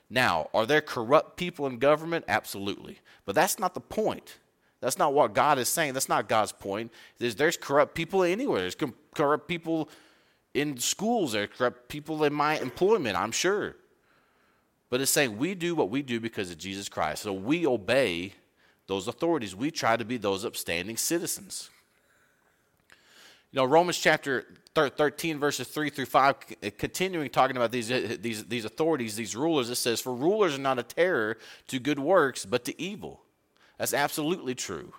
Now, 0.09 0.49
are 0.53 0.67
there 0.67 0.81
corrupt 0.81 1.37
people 1.37 1.67
in 1.67 1.79
government? 1.79 2.25
Absolutely. 2.27 2.99
But 3.25 3.35
that's 3.35 3.59
not 3.59 3.75
the 3.75 3.81
point. 3.81 4.39
That's 4.81 4.99
not 4.99 5.15
what 5.15 5.35
God 5.35 5.59
is 5.59 5.69
saying. 5.69 5.93
That's 5.93 6.09
not 6.09 6.29
God's 6.29 6.53
point. 6.53 6.91
There's, 7.19 7.37
there's 7.37 7.57
corrupt 7.57 7.95
people 7.95 8.23
anywhere. 8.23 8.61
There's 8.61 8.77
corrupt 9.15 9.47
people 9.47 9.89
in 10.55 10.79
schools, 10.79 11.33
there 11.33 11.49
are 11.61 11.71
people 11.71 12.25
in 12.25 12.33
my 12.33 12.59
employment, 12.59 13.17
I'm 13.17 13.33
sure. 13.33 13.77
But 14.89 15.01
it's 15.01 15.11
saying 15.11 15.39
we 15.39 15.55
do 15.55 15.75
what 15.75 15.91
we 15.91 16.03
do 16.03 16.19
because 16.19 16.51
of 16.51 16.59
Jesus 16.59 16.89
Christ. 16.89 17.23
So 17.23 17.33
we 17.33 17.67
obey 17.67 18.35
those 18.89 19.07
authorities. 19.07 19.55
We 19.55 19.71
try 19.71 19.97
to 19.97 20.05
be 20.05 20.17
those 20.17 20.45
upstanding 20.45 20.97
citizens. 20.97 21.71
You 23.53 23.59
know, 23.59 23.65
Romans 23.65 23.99
chapter 23.99 24.47
13, 24.75 25.39
verses 25.39 25.69
3 25.69 25.91
through 25.91 26.07
5, 26.07 26.37
continuing 26.79 27.31
talking 27.31 27.57
about 27.57 27.73
these, 27.73 27.89
these, 28.21 28.45
these 28.45 28.65
authorities, 28.65 29.17
these 29.17 29.35
rulers, 29.35 29.71
it 29.71 29.77
says, 29.77 30.01
For 30.01 30.15
rulers 30.15 30.57
are 30.57 30.61
not 30.61 30.79
a 30.79 30.85
terror 30.85 31.39
to 31.69 31.79
good 31.79 31.99
works, 31.99 32.45
but 32.45 32.65
to 32.65 32.81
evil. 32.81 33.21
That's 33.79 33.95
absolutely 33.95 34.55
true. 34.55 34.93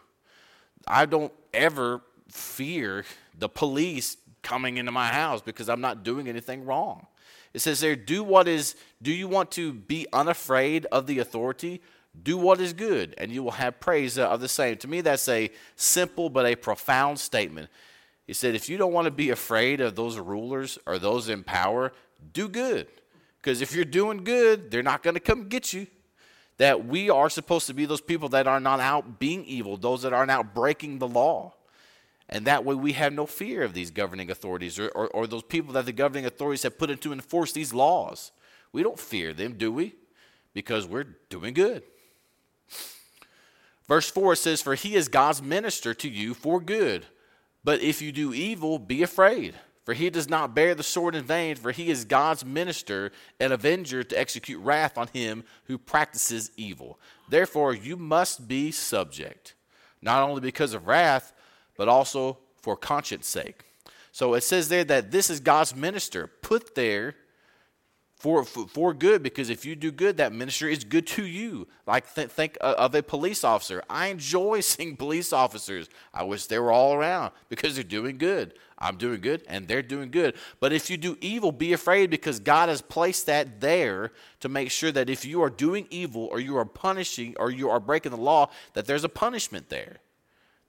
I 0.88 1.06
don't 1.06 1.32
ever 1.54 2.02
fear 2.30 3.06
the 3.38 3.50
police 3.50 4.18
coming 4.44 4.78
into 4.78 4.92
my 4.92 5.08
house 5.08 5.42
because 5.42 5.70
I'm 5.70 5.82
not 5.82 6.04
doing 6.04 6.28
anything 6.28 6.66
wrong. 6.66 7.08
It 7.54 7.60
says 7.60 7.80
there, 7.80 7.96
do 7.96 8.24
what 8.24 8.48
is, 8.48 8.76
do 9.02 9.12
you 9.12 9.28
want 9.28 9.52
to 9.52 9.74
be 9.74 10.08
unafraid 10.14 10.86
of 10.88 11.06
the 11.06 11.20
authority? 11.20 11.82
Do 12.24 12.38
what 12.38 12.60
is 12.60 12.74
good, 12.74 13.14
and 13.18 13.32
you 13.32 13.42
will 13.44 13.52
have 13.52 13.80
praise 13.80 14.18
of 14.18 14.42
the 14.42 14.48
same. 14.48 14.78
To 14.78 14.88
me, 14.88 15.02
that's 15.02 15.28
a 15.30 15.50
simple 15.76 16.30
but 16.30 16.46
a 16.46 16.56
profound 16.56 17.20
statement. 17.20 17.70
He 18.28 18.34
said, 18.34 18.56
if 18.56 18.70
you 18.70 18.78
don't 18.78 18.94
want 18.94 19.06
to 19.06 19.12
be 19.12 19.30
afraid 19.30 19.82
of 19.82 19.96
those 19.96 20.18
rulers 20.18 20.78
or 20.86 21.00
those 21.00 21.30
in 21.30 21.44
power, 21.44 21.92
do 22.34 22.48
good. 22.48 22.88
Because 23.38 23.62
if 23.62 23.74
you're 23.74 23.86
doing 23.86 24.24
good, 24.24 24.72
they're 24.72 24.84
not 24.84 25.04
going 25.04 25.16
to 25.16 25.20
come 25.20 25.48
get 25.50 25.74
you. 25.74 25.88
That 26.58 26.86
we 26.86 27.10
are 27.10 27.30
supposed 27.30 27.68
to 27.68 27.74
be 27.74 27.86
those 27.86 28.02
people 28.02 28.30
that 28.30 28.46
are 28.46 28.60
not 28.60 28.80
out 28.80 29.20
being 29.20 29.44
evil, 29.46 29.78
those 29.78 30.04
that 30.04 30.14
aren't 30.14 30.32
out 30.32 30.54
breaking 30.54 31.00
the 31.00 31.08
law. 31.08 31.54
And 32.32 32.48
that 32.48 32.64
way 32.64 32.76
we 32.76 32.94
have 32.94 33.12
no 33.12 33.26
fear 33.26 33.62
of 33.64 33.74
these 33.74 33.92
governing 33.92 34.32
authorities 34.32 34.80
or, 34.80 34.88
or, 34.90 35.10
or, 35.10 35.28
those 35.28 35.44
people 35.44 35.74
that 35.74 35.86
the 35.86 35.92
governing 35.92 36.26
authorities 36.26 36.64
have 36.64 36.80
put 36.80 36.90
into 36.90 37.12
enforce 37.12 37.52
these 37.52 37.74
laws. 37.74 38.32
We 38.72 38.84
don't 38.84 39.00
fear 39.00 39.34
them, 39.34 39.58
do 39.58 39.72
we? 39.72 39.96
Because 40.54 40.88
we're 40.88 41.08
doing 41.30 41.54
good. 41.54 41.84
Verse 43.88 44.10
4 44.10 44.36
says, 44.36 44.62
For 44.62 44.76
he 44.76 44.96
is 44.96 45.10
God's 45.10 45.42
minister 45.42 45.94
to 45.96 46.08
you 46.10 46.34
for 46.34 46.62
good. 46.62 47.06
But 47.64 47.82
if 47.82 48.02
you 48.02 48.14
do 48.14 48.34
evil, 48.34 48.80
be 48.80 49.04
afraid. 49.04 49.56
For 49.84 49.94
he 49.94 50.10
does 50.10 50.30
not 50.30 50.56
bear 50.56 50.76
the 50.76 50.84
sword 50.84 51.16
in 51.16 51.26
vain, 51.26 51.56
for 51.56 51.72
he 51.72 51.90
is 51.90 52.06
God's 52.06 52.46
minister 52.46 53.12
and 53.40 53.52
avenger 53.52 54.04
to 54.04 54.20
execute 54.20 54.62
wrath 54.62 54.98
on 54.98 55.08
him 55.08 55.44
who 55.66 55.78
practices 55.78 56.52
evil. 56.56 57.00
Therefore, 57.28 57.74
you 57.74 57.98
must 57.98 58.48
be 58.48 58.72
subject, 58.72 59.56
not 60.02 60.22
only 60.22 60.40
because 60.40 60.74
of 60.74 60.88
wrath, 60.88 61.34
but 61.82 61.90
also 61.90 62.38
for 62.62 62.78
conscience 62.78 63.28
sake. 63.28 63.66
So 64.12 64.36
it 64.36 64.44
says 64.44 64.70
there 64.70 64.84
that 64.84 65.10
this 65.10 65.32
is 65.32 65.40
God's 65.40 65.76
minister 65.76 66.28
put 66.28 66.76
there 66.76 67.16
for, 68.14 68.46
for, 68.46 68.68
for, 68.68 68.94
good 68.94 69.24
because 69.24 69.50
if 69.50 69.66
you 69.66 69.76
do 69.76 69.92
good 69.92 70.18
that 70.18 70.32
minister 70.32 70.70
is 70.70 70.84
good 70.84 71.08
to 71.08 71.26
you. 71.26 71.68
Like 71.88 72.14
th- 72.14 72.30
think 72.30 72.56
of 72.62 72.94
a 72.94 73.02
police 73.02 73.44
officer. 73.44 73.82
I 73.90 74.10
enjoy 74.10 74.60
seeing 74.72 74.96
police 74.96 75.34
officers. 75.34 75.90
I 76.14 76.22
wish 76.22 76.46
they 76.46 76.60
were 76.60 76.72
all 76.72 76.94
around 76.94 77.32
because 77.50 77.74
they're 77.74 77.84
doing 77.84 78.20
good. 78.20 78.54
I'm 78.78 78.98
doing 78.98 79.20
good 79.20 79.44
and 79.48 79.68
they're 79.68 79.82
doing 79.82 80.12
good. 80.12 80.36
But 80.60 80.74
if 80.74 80.88
you 80.88 80.98
do 80.98 81.18
evil 81.20 81.52
be 81.52 81.74
afraid 81.74 82.12
because 82.12 82.40
god 82.40 82.70
has 82.70 82.84
placed 82.84 83.26
that 83.26 83.60
there 83.60 84.12
to 84.42 84.50
make 84.50 84.70
sure 84.70 84.92
that 84.92 85.10
if 85.10 85.26
you 85.26 85.42
are 85.42 85.50
doing 85.50 85.88
evil 85.90 86.28
or 86.32 86.40
you 86.40 86.56
are 86.58 86.66
punishing 86.66 87.34
or 87.40 87.50
you 87.50 87.72
are 87.72 87.80
breaking 87.80 88.12
the 88.12 88.22
law 88.22 88.52
that 88.74 88.86
there's 88.86 89.04
a 89.04 89.10
punishment 89.10 89.70
there 89.70 89.98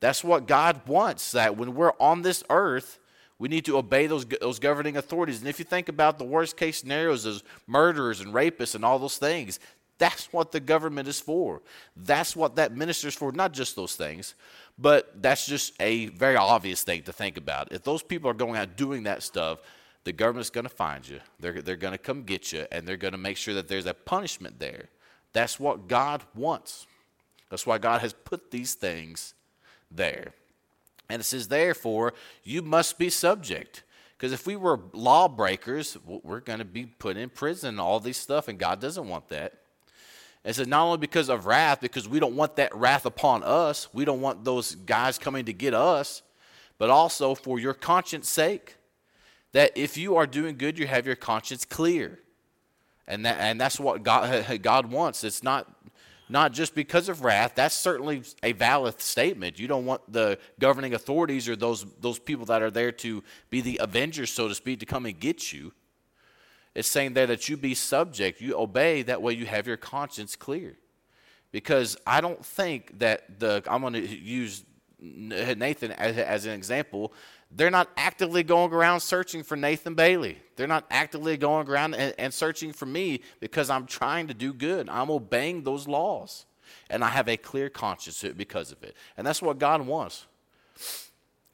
that's 0.02 0.22
what 0.22 0.46
god 0.46 0.82
wants 0.86 1.32
that 1.32 1.56
when 1.56 1.74
we're 1.74 1.94
on 1.98 2.20
this 2.20 2.44
earth 2.50 2.98
we 3.42 3.48
need 3.48 3.64
to 3.64 3.76
obey 3.76 4.06
those, 4.06 4.24
those 4.24 4.60
governing 4.60 4.96
authorities. 4.96 5.40
And 5.40 5.48
if 5.48 5.58
you 5.58 5.64
think 5.64 5.88
about 5.88 6.16
the 6.16 6.24
worst 6.24 6.56
case 6.56 6.78
scenarios 6.78 7.26
as 7.26 7.42
murderers 7.66 8.20
and 8.20 8.32
rapists 8.32 8.76
and 8.76 8.84
all 8.84 9.00
those 9.00 9.16
things, 9.16 9.58
that's 9.98 10.32
what 10.32 10.52
the 10.52 10.60
government 10.60 11.08
is 11.08 11.18
for. 11.18 11.60
That's 11.96 12.36
what 12.36 12.54
that 12.54 12.76
minister's 12.76 13.16
for, 13.16 13.32
not 13.32 13.52
just 13.52 13.74
those 13.74 13.96
things, 13.96 14.36
but 14.78 15.20
that's 15.20 15.44
just 15.44 15.74
a 15.80 16.06
very 16.06 16.36
obvious 16.36 16.84
thing 16.84 17.02
to 17.02 17.12
think 17.12 17.36
about. 17.36 17.72
If 17.72 17.82
those 17.82 18.04
people 18.04 18.30
are 18.30 18.34
going 18.34 18.56
out 18.56 18.76
doing 18.76 19.02
that 19.04 19.24
stuff, 19.24 19.58
the 20.04 20.12
government's 20.12 20.50
going 20.50 20.66
to 20.66 20.70
find 20.70 21.08
you. 21.08 21.18
They're, 21.40 21.62
they're 21.62 21.74
going 21.74 21.94
to 21.94 21.98
come 21.98 22.22
get 22.22 22.52
you, 22.52 22.66
and 22.70 22.86
they're 22.86 22.96
going 22.96 23.10
to 23.10 23.18
make 23.18 23.36
sure 23.36 23.54
that 23.54 23.66
there's 23.66 23.86
a 23.86 23.94
punishment 23.94 24.60
there. 24.60 24.88
That's 25.32 25.58
what 25.58 25.88
God 25.88 26.22
wants. 26.36 26.86
That's 27.50 27.66
why 27.66 27.78
God 27.78 28.02
has 28.02 28.12
put 28.12 28.52
these 28.52 28.74
things 28.74 29.34
there. 29.94 30.32
And 31.08 31.20
it 31.20 31.24
says, 31.24 31.48
therefore, 31.48 32.14
you 32.42 32.62
must 32.62 32.98
be 32.98 33.10
subject. 33.10 33.82
Because 34.16 34.32
if 34.32 34.46
we 34.46 34.56
were 34.56 34.80
lawbreakers, 34.92 35.98
we're 36.06 36.40
going 36.40 36.60
to 36.60 36.64
be 36.64 36.86
put 36.86 37.16
in 37.16 37.28
prison 37.28 37.70
and 37.70 37.80
all 37.80 37.98
these 37.98 38.16
stuff, 38.16 38.48
and 38.48 38.58
God 38.58 38.80
doesn't 38.80 39.08
want 39.08 39.28
that. 39.28 39.54
It 40.44 40.54
says, 40.54 40.66
not 40.66 40.84
only 40.84 40.98
because 40.98 41.28
of 41.28 41.46
wrath, 41.46 41.80
because 41.80 42.08
we 42.08 42.18
don't 42.18 42.34
want 42.34 42.56
that 42.56 42.74
wrath 42.74 43.06
upon 43.06 43.42
us, 43.42 43.92
we 43.92 44.04
don't 44.04 44.20
want 44.20 44.44
those 44.44 44.74
guys 44.74 45.18
coming 45.18 45.44
to 45.44 45.52
get 45.52 45.74
us, 45.74 46.22
but 46.78 46.90
also 46.90 47.34
for 47.34 47.58
your 47.58 47.74
conscience 47.74 48.28
sake. 48.28 48.76
That 49.52 49.72
if 49.76 49.96
you 49.96 50.16
are 50.16 50.26
doing 50.26 50.56
good, 50.56 50.78
you 50.78 50.86
have 50.86 51.06
your 51.06 51.16
conscience 51.16 51.64
clear. 51.64 52.18
And, 53.06 53.26
that, 53.26 53.38
and 53.38 53.60
that's 53.60 53.78
what 53.78 54.02
God, 54.02 54.46
God 54.62 54.86
wants. 54.90 55.24
It's 55.24 55.42
not 55.42 55.81
not 56.32 56.52
just 56.52 56.74
because 56.74 57.10
of 57.10 57.22
wrath. 57.22 57.52
That's 57.54 57.74
certainly 57.74 58.22
a 58.42 58.52
valid 58.52 59.00
statement. 59.00 59.58
You 59.58 59.68
don't 59.68 59.84
want 59.84 60.10
the 60.10 60.38
governing 60.58 60.94
authorities 60.94 61.46
or 61.46 61.56
those, 61.56 61.84
those 62.00 62.18
people 62.18 62.46
that 62.46 62.62
are 62.62 62.70
there 62.70 62.90
to 62.90 63.22
be 63.50 63.60
the 63.60 63.78
avengers, 63.82 64.30
so 64.30 64.48
to 64.48 64.54
speak, 64.54 64.80
to 64.80 64.86
come 64.86 65.04
and 65.04 65.20
get 65.20 65.52
you. 65.52 65.72
It's 66.74 66.88
saying 66.88 67.12
there 67.12 67.26
that 67.26 67.50
you 67.50 67.58
be 67.58 67.74
subject, 67.74 68.40
you 68.40 68.58
obey, 68.58 69.02
that 69.02 69.20
way 69.20 69.34
you 69.34 69.44
have 69.44 69.66
your 69.66 69.76
conscience 69.76 70.34
clear. 70.34 70.78
Because 71.52 71.98
I 72.06 72.22
don't 72.22 72.44
think 72.44 72.98
that 72.98 73.38
the, 73.38 73.62
I'm 73.66 73.82
going 73.82 73.92
to 73.92 74.00
use 74.00 74.64
Nathan 74.98 75.92
as, 75.92 76.16
as 76.16 76.46
an 76.46 76.52
example, 76.52 77.12
they're 77.54 77.70
not 77.70 77.88
actively 77.96 78.42
going 78.42 78.72
around 78.72 79.00
searching 79.00 79.42
for 79.42 79.56
Nathan 79.56 79.94
Bailey. 79.94 80.38
They're 80.56 80.66
not 80.66 80.86
actively 80.90 81.36
going 81.36 81.68
around 81.68 81.94
and, 81.94 82.14
and, 82.18 82.32
searching 82.32 82.72
for 82.72 82.86
me 82.86 83.20
because 83.40 83.70
I'm 83.70 83.86
trying 83.86 84.28
to 84.28 84.34
do 84.34 84.52
good. 84.52 84.88
I'm 84.88 85.10
obeying 85.10 85.62
those 85.62 85.86
laws. 85.86 86.46
And 86.88 87.04
I 87.04 87.08
have 87.08 87.28
a 87.28 87.36
clear 87.36 87.68
conscience 87.68 88.24
because 88.36 88.72
of 88.72 88.82
it. 88.82 88.96
And 89.16 89.26
that's 89.26 89.42
what 89.42 89.58
God 89.58 89.86
wants 89.86 90.26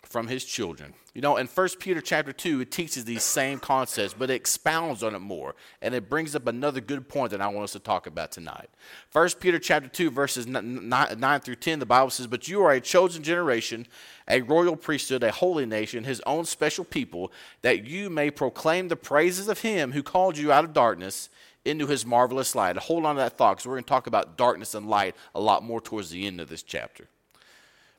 from 0.09 0.27
his 0.27 0.45
children. 0.45 0.95
You 1.15 1.21
know, 1.21 1.37
in 1.37 1.47
1 1.47 1.69
Peter 1.81 2.00
chapter 2.00 2.33
2, 2.33 2.62
it 2.62 2.71
teaches 2.71 3.05
these 3.05 3.23
same 3.23 3.59
concepts, 3.59 4.15
but 4.15 4.31
it 4.31 4.35
expounds 4.35 5.03
on 5.03 5.15
it 5.15 5.19
more. 5.19 5.55
And 5.83 5.95
it 5.95 6.09
brings 6.09 6.35
up 6.35 6.47
another 6.47 6.81
good 6.81 7.09
point 7.09 7.33
that 7.33 7.41
I 7.41 7.49
want 7.49 7.65
us 7.65 7.73
to 7.73 7.79
talk 7.79 8.07
about 8.07 8.33
tonight. 8.33 8.71
1 9.12 9.29
Peter 9.41 9.59
chapter 9.59 9.88
2, 9.88 10.11
verses 10.11 10.47
9 10.47 11.41
through 11.41 11.55
10, 11.57 11.79
the 11.79 11.87
Bible 11.87 12.11
says, 12.11 12.27
But 12.27 12.49
you 12.49 12.62
are 12.62 12.73
a 12.73 12.81
chosen 12.81 13.23
generation, 13.23 13.87
a 14.29 14.41
royal 14.41 14.77
priesthood, 14.77 15.23
a 15.23 15.31
holy 15.31 15.67
nation, 15.67 16.05
his 16.05 16.23
own 16.25 16.45
special 16.47 16.85
people, 16.85 17.33
that 17.62 17.85
you 17.87 18.09
may 18.09 18.31
proclaim 18.31 18.88
the 18.88 18.97
praises 18.97 19.49
of 19.49 19.61
him 19.61 19.93
who 19.93 20.03
called 20.03 20.38
you 20.38 20.53
out 20.53 20.65
of 20.65 20.73
darkness 20.73 21.29
into 21.65 21.87
his 21.87 22.07
marvelous 22.07 22.55
light. 22.55 22.77
Hold 22.77 23.05
on 23.05 23.17
to 23.17 23.21
that 23.21 23.37
thought, 23.37 23.57
because 23.57 23.67
we're 23.67 23.75
going 23.75 23.85
to 23.85 23.88
talk 23.88 24.07
about 24.07 24.38
darkness 24.38 24.75
and 24.75 24.88
light 24.88 25.15
a 25.35 25.41
lot 25.41 25.65
more 25.65 25.81
towards 25.81 26.11
the 26.11 26.27
end 26.27 26.41
of 26.41 26.49
this 26.49 26.62
chapter. 26.62 27.09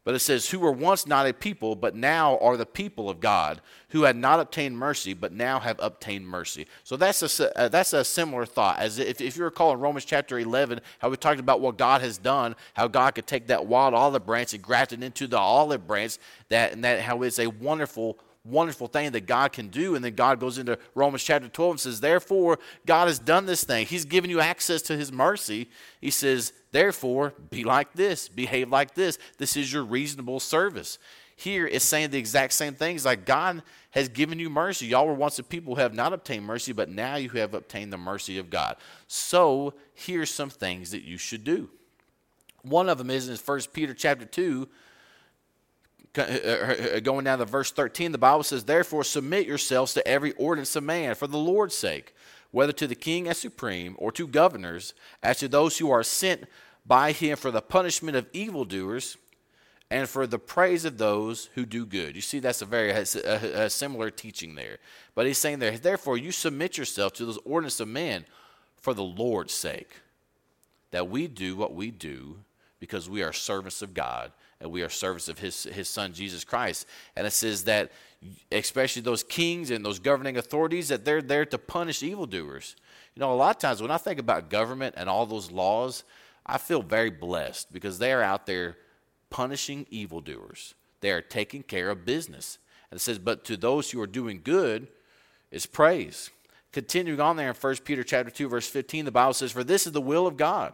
But 0.03 0.15
it 0.15 0.20
says, 0.20 0.50
Who 0.50 0.60
were 0.60 0.72
once 0.72 1.06
not 1.06 1.27
a 1.27 1.34
people, 1.34 1.75
but 1.75 1.96
now 1.96 2.38
are 2.39 2.58
the 2.58 2.65
people 2.65 3.10
of 3.10 3.20
God, 3.20 3.62
who 3.89 4.03
had 4.03 4.15
not 4.15 4.39
obtained 4.39 4.77
mercy, 4.77 5.13
but 5.13 5.34
now 5.34 5.60
have 5.60 5.77
obtained 5.79 6.27
mercy. 6.27 6.68
So 6.84 6.96
that's 6.96 7.39
a, 7.39 7.60
uh, 7.60 7.70
that's 7.70 7.94
a 7.94 8.03
similar 8.03 8.46
thought. 8.46 8.79
As 8.79 8.98
if, 8.98 9.22
if 9.22 9.38
you 9.38 9.44
recall 9.44 9.74
in 9.74 9.79
Romans 9.79 10.06
chapter 10.06 10.39
11, 10.39 10.79
how 11.00 11.10
we 11.10 11.18
talked 11.18 11.39
about 11.39 11.62
what 11.62 11.77
God 11.77 12.01
has 12.01 12.18
done, 12.18 12.56
how 12.74 12.88
God 12.88 13.15
could 13.15 13.27
take 13.27 13.48
that 13.48 13.65
wild 13.65 13.94
olive 13.94 14.25
branch 14.25 14.53
and 14.53 14.63
graft 14.63 14.94
it 14.94 15.03
into 15.03 15.27
the 15.27 15.38
olive 15.38 15.86
branch, 15.86 16.18
that, 16.50 16.72
and 16.72 16.84
that 16.84 17.01
how 17.01 17.22
it's 17.24 17.39
a 17.39 17.48
wonderful 17.48 18.18
wonderful 18.46 18.88
thing 18.88 19.12
that 19.12 19.25
God 19.25 19.51
can 19.51 19.68
do. 19.68 19.96
And 19.96 20.03
then 20.03 20.15
God 20.15 20.39
goes 20.39 20.58
into 20.58 20.79
Romans 20.96 21.24
chapter 21.24 21.48
12 21.48 21.72
and 21.72 21.79
says, 21.79 22.00
Therefore, 22.01 22.60
God 22.86 23.08
has 23.08 23.20
done 23.20 23.46
this 23.46 23.63
thing. 23.63 23.86
He's 23.86 24.06
given 24.06 24.29
you 24.29 24.39
access 24.39 24.82
to 24.84 24.98
His 24.98 25.12
mercy. 25.12 25.70
He 26.01 26.10
says, 26.10 26.53
Therefore, 26.72 27.34
be 27.50 27.64
like 27.64 27.94
this, 27.94 28.30
behave 28.30 28.70
like 28.70 28.94
this. 28.94 29.18
This 29.38 29.58
is 29.58 29.72
your 29.72 29.84
reasonable 29.84 30.40
service. 30.40 31.00
Here 31.36 31.66
it's 31.66 31.86
saying 31.86 32.10
the 32.10 32.18
exact 32.18 32.54
same 32.54 32.74
things 32.74 33.06
like 33.06 33.26
God 33.26 33.64
has 33.92 34.10
given 34.10 34.40
you 34.40 34.50
mercy. 34.50 34.88
Y'all 34.88 35.08
were 35.08 35.14
once 35.14 35.40
a 35.40 35.44
people 35.44 35.76
who 35.76 35.82
have 35.82 35.94
not 35.94 36.14
obtained 36.14 36.46
mercy, 36.46 36.74
but 36.74 36.90
now 36.90 37.16
you 37.16 37.30
have 37.30 37.54
obtained 37.54 37.94
the 37.94 37.98
mercy 37.98 38.38
of 38.38 38.50
God. 38.50 38.76
So 39.08 39.74
here's 39.94 40.30
some 40.30 40.50
things 40.50 40.92
that 40.92 41.04
you 41.04 41.18
should 41.18 41.44
do. 41.44 41.70
One 42.62 42.90
of 42.90 42.98
them 42.98 43.10
is 43.10 43.30
in 43.30 43.38
1 43.38 43.60
Peter 43.74 43.94
chapter 43.94 44.26
2, 44.26 44.68
uh, 46.18 46.22
uh, 46.22 47.00
going 47.02 47.24
down 47.24 47.38
to 47.38 47.46
verse 47.46 47.72
13, 47.72 48.12
the 48.12 48.18
Bible 48.18 48.44
says, 48.44 48.64
Therefore, 48.64 49.04
submit 49.04 49.46
yourselves 49.46 49.94
to 49.94 50.08
every 50.08 50.32
ordinance 50.34 50.76
of 50.76 50.84
man 50.84 51.14
for 51.16 51.28
the 51.28 51.38
Lord's 51.38 51.78
sake, 51.78 52.16
whether 52.51 52.74
to 52.74 52.88
the 52.88 52.96
king 52.96 53.27
as 53.27 53.38
supreme 53.38 53.96
or 53.98 54.12
to 54.12 54.27
governors, 54.27 54.94
as 55.22 55.39
to 55.39 55.48
those 55.48 55.77
who 55.77 55.91
are 55.91 56.03
sent 56.03 56.46
by 56.86 57.12
him 57.12 57.38
for 57.38 57.51
the 57.51 57.62
punishment 57.62 58.18
of 58.18 58.27
evildoers 58.34 59.18
and 59.91 60.08
for 60.08 60.27
the 60.27 60.39
praise 60.39 60.86
of 60.86 60.98
those 60.98 61.50
who 61.56 61.65
do 61.65 61.86
good. 61.86 62.15
You 62.15 62.22
see, 62.22 62.39
that's 62.39 62.62
a 62.62 62.65
very 62.65 62.91
a, 62.91 63.01
a, 63.01 63.70
similar 63.70 64.12
teaching 64.12 64.56
there. 64.56 64.77
But 65.15 65.25
he's 65.25 65.38
saying 65.38 65.60
there, 65.60 65.77
Therefore, 65.77 66.18
you 66.18 66.32
submit 66.32 66.77
yourself 66.77 67.13
to 67.13 67.25
those 67.25 67.39
ordinances 67.44 67.82
of 67.82 67.88
men 67.88 68.25
for 68.77 68.94
the 68.94 69.03
Lord's 69.03 69.53
sake, 69.53 70.01
that 70.91 71.10
we 71.10 71.27
do 71.27 71.56
what 71.56 71.74
we 71.74 71.91
do 71.91 72.38
because 72.79 73.10
we 73.10 73.24
are 73.24 73.34
servants 73.34 73.82
of 73.82 73.94
God 73.94 74.32
and 74.62 74.72
we 74.72 74.82
are 74.82 74.89
servants 74.89 75.30
of 75.30 75.39
his, 75.39 75.63
his 75.63 75.88
son 75.88 76.13
Jesus 76.13 76.44
Christ. 76.44 76.86
And 77.16 77.25
it 77.25 77.32
says 77.32 77.63
that 77.66 77.92
especially 78.51 79.01
those 79.01 79.24
kings 79.24 79.72
and 79.72 79.86
those 79.86 80.00
governing 80.00 80.38
authorities, 80.38 80.89
that 80.89 81.06
they're 81.06 81.22
there 81.22 81.46
to 81.46 81.58
punish 81.58 82.04
evildoers. 82.04 82.75
You 83.16 83.22
know, 83.22 83.34
a 83.34 83.36
lot 83.36 83.56
of 83.56 83.62
times 83.62 83.82
when 83.82 83.92
I 83.92 83.98
think 83.98 84.20
about 84.20 84.50
government 84.50 84.96
and 84.98 85.10
all 85.10 85.25
those 85.25 85.51
laws, 85.51 86.04
I 86.46 86.58
feel 86.58 86.82
very 86.82 87.10
blessed 87.10 87.72
because 87.72 88.00
they 88.00 88.12
are 88.12 88.22
out 88.22 88.46
there 88.46 88.78
punishing 89.30 89.86
evildoers. 89.89 90.74
They 91.01 91.12
are 91.12 91.22
taking 91.22 91.63
care 91.63 91.89
of 91.89 92.06
business. 92.06 92.58
And 92.92 93.00
it 93.00 93.01
says, 93.01 93.20
but 93.20 93.46
to 93.46 93.56
those 93.56 93.92
who 93.92 94.01
are 94.01 94.08
doing 94.08 94.42
good 94.44 94.88
is 95.51 95.66
praise. 95.66 96.32
Continuing 96.72 97.22
on 97.22 97.38
there 97.38 97.50
in 97.50 97.56
1 97.56 97.75
Peter 97.86 98.04
chapter 98.04 98.32
2, 98.32 98.50
verse 98.50 98.68
15, 98.68 99.06
the 99.06 99.12
Bible 99.12 99.34
says, 99.34 99.51
For 99.51 99.63
this 99.63 99.88
is 99.88 99.94
the 99.94 100.01
will 100.01 100.28
of 100.28 100.38
God 100.38 100.74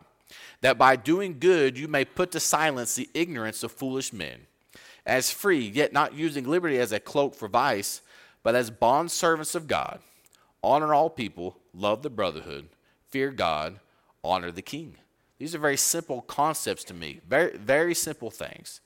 that 0.61 0.77
by 0.77 0.95
doing 0.95 1.39
good 1.39 1.77
you 1.77 1.87
may 1.87 2.05
put 2.05 2.31
to 2.31 2.39
silence 2.39 2.95
the 2.95 3.09
ignorance 3.13 3.63
of 3.63 3.71
foolish 3.71 4.11
men. 4.13 4.47
As 5.05 5.31
free, 5.31 5.67
yet 5.67 5.93
not 5.93 6.15
using 6.15 6.45
liberty 6.45 6.79
as 6.79 6.91
a 6.91 6.99
cloak 6.99 7.35
for 7.35 7.47
vice, 7.47 8.01
but 8.41 8.55
as 8.55 8.71
bondservants 8.71 9.55
of 9.55 9.67
God. 9.67 9.99
Honor 10.63 10.93
all 10.93 11.09
people, 11.09 11.57
love 11.73 12.01
the 12.01 12.09
brotherhood, 12.09 12.69
fear 13.09 13.31
God, 13.31 13.79
honor 14.23 14.51
the 14.51 14.63
king. 14.63 14.95
These 15.37 15.53
are 15.53 15.59
very 15.59 15.77
simple 15.77 16.21
concepts 16.21 16.83
to 16.85 16.93
me, 16.93 17.19
very, 17.27 17.55
very 17.57 17.93
simple 17.93 18.31
things. 18.31 18.81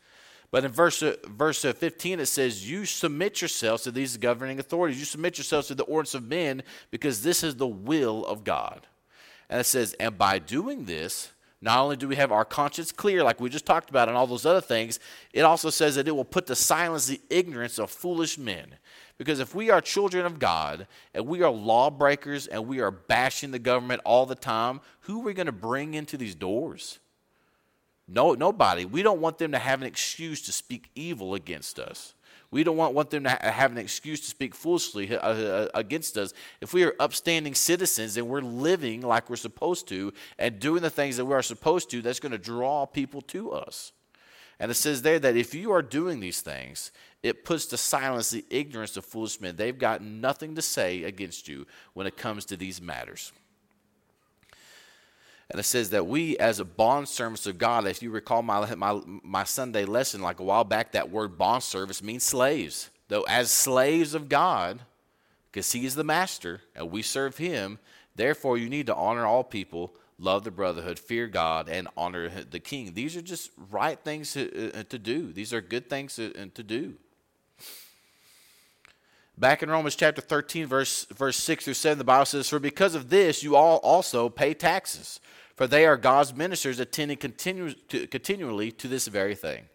But 0.52 0.66
in 0.66 0.72
verse, 0.72 1.04
verse 1.26 1.62
15, 1.62 2.20
it 2.20 2.26
says, 2.26 2.70
You 2.70 2.86
submit 2.86 3.42
yourselves 3.42 3.84
to 3.84 3.92
these 3.92 4.18
governing 4.18 4.60
authorities. 4.60 5.00
You 5.00 5.06
submit 5.06 5.38
yourselves 5.38 5.68
to 5.68 5.76
the 5.76 5.84
ordinance 5.84 6.16
of 6.16 6.28
men 6.28 6.64
because 6.90 7.22
this 7.22 7.44
is 7.44 7.56
the 7.56 7.68
will 7.68 8.26
of 8.26 8.44
God. 8.44 8.88
And 9.50 9.60
it 9.60 9.66
says, 9.66 9.96
And 10.00 10.18
by 10.18 10.40
doing 10.40 10.86
this, 10.86 11.32
Not 11.62 11.80
only 11.80 11.98
do 11.98 12.08
we 12.08 12.16
have 12.16 12.32
our 12.32 12.46
conscience 12.46 12.92
clear, 12.92 13.22
like 13.22 13.42
we 13.42 13.50
just 13.50 13.66
talked 13.66 13.90
about, 13.90 14.08
and 14.08 14.16
all 14.16 14.28
those 14.28 14.46
other 14.46 14.62
things, 14.62 15.00
it 15.34 15.42
also 15.42 15.70
says 15.70 15.96
that 15.96 16.08
it 16.08 16.16
will 16.16 16.24
put 16.24 16.48
to 16.48 16.56
silence 16.56 17.08
the 17.08 17.20
ignorance 17.30 17.78
of 17.80 17.92
foolish 17.92 18.38
men. 18.38 18.76
Because 19.18 19.42
if 19.42 19.54
we 19.54 19.70
are 19.70 19.82
children 19.82 20.26
of 20.26 20.40
God 20.40 20.88
and 21.14 21.28
we 21.28 21.42
are 21.42 21.52
lawbreakers 21.52 22.48
and 22.48 22.66
we 22.66 22.80
are 22.80 22.92
bashing 22.92 23.52
the 23.52 23.60
government 23.60 24.02
all 24.06 24.26
the 24.26 24.36
time, 24.36 24.80
who 25.02 25.20
are 25.20 25.26
we 25.26 25.34
going 25.34 25.48
to 25.48 25.52
bring 25.52 25.94
into 25.94 26.16
these 26.16 26.36
doors? 26.36 27.00
No, 28.08 28.34
nobody. 28.34 28.86
We 28.86 29.04
don't 29.04 29.20
want 29.20 29.38
them 29.38 29.52
to 29.52 29.60
have 29.60 29.82
an 29.82 29.88
excuse 29.88 30.42
to 30.44 30.54
speak 30.54 30.90
evil 30.96 31.36
against 31.36 31.78
us. 31.78 32.14
We 32.52 32.64
don't 32.64 32.78
want, 32.78 32.96
want 32.96 33.12
them 33.12 33.26
to 33.26 33.30
ha- 33.30 33.52
have 33.52 33.72
an 33.72 33.78
excuse 33.78 34.20
to 34.22 34.28
speak 34.28 34.56
foolishly 34.56 35.16
uh, 35.16 35.20
uh, 35.20 35.68
against 35.74 36.18
us. 36.18 36.34
If 36.62 36.74
we 36.74 36.84
are 36.84 36.96
upstanding 37.00 37.54
citizens 37.54 38.18
and 38.18 38.28
we're 38.28 38.42
living 38.42 39.02
like 39.02 39.30
we're 39.30 39.36
supposed 39.36 39.88
to 39.90 40.14
and 40.40 40.60
doing 40.60 40.82
the 40.82 40.90
things 40.90 41.18
that 41.18 41.26
we 41.26 41.36
are 41.36 41.44
supposed 41.44 41.92
to, 41.92 42.02
that's 42.02 42.20
going 42.20 42.32
to 42.32 42.40
draw 42.40 42.86
people 42.86 43.22
to 43.24 43.52
us. 43.52 43.92
And 44.60 44.72
it 44.72 44.76
says 44.76 45.04
there 45.04 45.20
that 45.20 45.38
if 45.38 45.54
you 45.54 45.72
are 45.72 45.82
doing 45.82 46.20
these 46.20 46.42
things, 46.42 46.92
it 47.24 47.46
puts 47.46 47.66
to 47.68 47.78
silence 47.78 48.32
the 48.32 48.46
ignorance 48.50 48.98
of 48.98 49.06
foolish 49.06 49.40
men. 49.40 49.56
They've 49.56 49.78
got 49.78 50.02
nothing 50.02 50.56
to 50.56 50.62
say 50.62 51.04
against 51.04 51.48
you 51.48 51.66
when 51.94 52.08
it 52.08 52.18
comes 52.18 52.46
to 52.46 52.58
these 52.58 52.82
matters. 52.82 53.32
And 55.52 55.60
it 55.60 55.64
says 55.64 55.90
that 55.90 56.06
we, 56.06 56.38
as 56.38 56.60
a 56.60 56.66
bond 56.66 57.08
servants 57.08 57.48
of 57.48 57.58
God, 57.58 57.88
if 57.88 58.04
you 58.04 58.12
recall 58.12 58.44
my, 58.44 58.74
my, 58.76 59.02
my 59.24 59.44
Sunday 59.44 59.86
lesson 59.86 60.22
like 60.22 60.40
a 60.40 60.44
while 60.44 60.64
back, 60.64 60.92
that 60.92 61.10
word 61.10 61.38
bond 61.38 61.64
service 61.64 62.04
means 62.04 62.24
slaves. 62.24 62.92
Though, 63.08 63.24
as 63.24 63.50
slaves 63.50 64.14
of 64.14 64.30
God, 64.30 64.80
because 65.52 65.72
He 65.72 65.86
is 65.86 65.96
the 65.96 66.04
master 66.04 66.62
and 66.76 66.92
we 66.92 67.02
serve 67.02 67.38
Him, 67.38 67.80
therefore 68.16 68.60
you 68.60 68.70
need 68.70 68.86
to 68.88 68.96
honor 68.96 69.26
all 69.26 69.44
people, 69.44 69.92
love 70.20 70.44
the 70.44 70.52
brotherhood, 70.52 71.00
fear 71.00 71.26
God, 71.26 71.68
and 71.68 71.88
honor 71.98 72.30
the 72.30 72.60
king. 72.60 72.94
These 72.94 73.18
are 73.18 73.22
just 73.22 73.50
right 73.72 74.00
things 74.00 74.34
to, 74.34 74.72
uh, 74.80 74.84
to 74.90 75.00
do, 75.00 75.34
these 75.34 75.52
are 75.52 75.62
good 75.62 75.90
things 75.90 76.18
to, 76.18 76.32
uh, 76.40 76.46
to 76.54 76.62
do. 76.62 76.94
Back 79.36 79.64
in 79.64 79.70
Romans 79.70 79.96
chapter 79.96 80.22
13, 80.22 80.68
verse, 80.68 81.06
verse 81.06 81.38
6 81.38 81.64
through 81.64 81.74
7, 81.74 81.98
the 81.98 82.04
Bible 82.04 82.26
says, 82.26 82.50
For 82.50 82.60
because 82.60 82.94
of 82.94 83.10
this 83.10 83.42
you 83.42 83.56
all 83.56 83.78
also 83.78 84.30
pay 84.30 84.54
taxes 84.54 85.22
for 85.60 85.68
they 85.68 85.86
are 85.86 85.98
God's 85.98 86.34
ministers 86.34 86.80
attending 86.80 87.18
continu- 87.18 87.76
to, 87.90 88.08
continually 88.08 88.72
to 88.72 88.88
this 88.88 89.08
very 89.08 89.36
thing. 89.36 89.66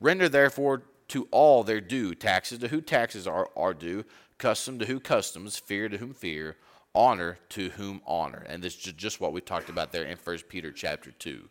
Render 0.00 0.28
therefore 0.28 0.84
to 1.08 1.26
all 1.32 1.64
their 1.64 1.80
due 1.80 2.14
taxes 2.14 2.60
to 2.60 2.68
who 2.68 2.80
taxes 2.80 3.26
are, 3.26 3.50
are 3.56 3.74
due, 3.74 4.04
custom 4.38 4.78
to 4.78 4.86
who 4.86 5.00
customs, 5.00 5.58
fear 5.58 5.88
to 5.88 5.98
whom 5.98 6.14
fear, 6.14 6.58
honor 6.94 7.38
to 7.48 7.70
whom 7.70 8.02
honor. 8.06 8.46
And 8.48 8.62
this 8.62 8.86
is 8.86 8.92
just 8.92 9.20
what 9.20 9.32
we 9.32 9.40
talked 9.40 9.68
about 9.68 9.90
there 9.90 10.04
in 10.04 10.16
1 10.16 10.38
Peter 10.48 10.70
chapter 10.70 11.10
2. 11.10 11.48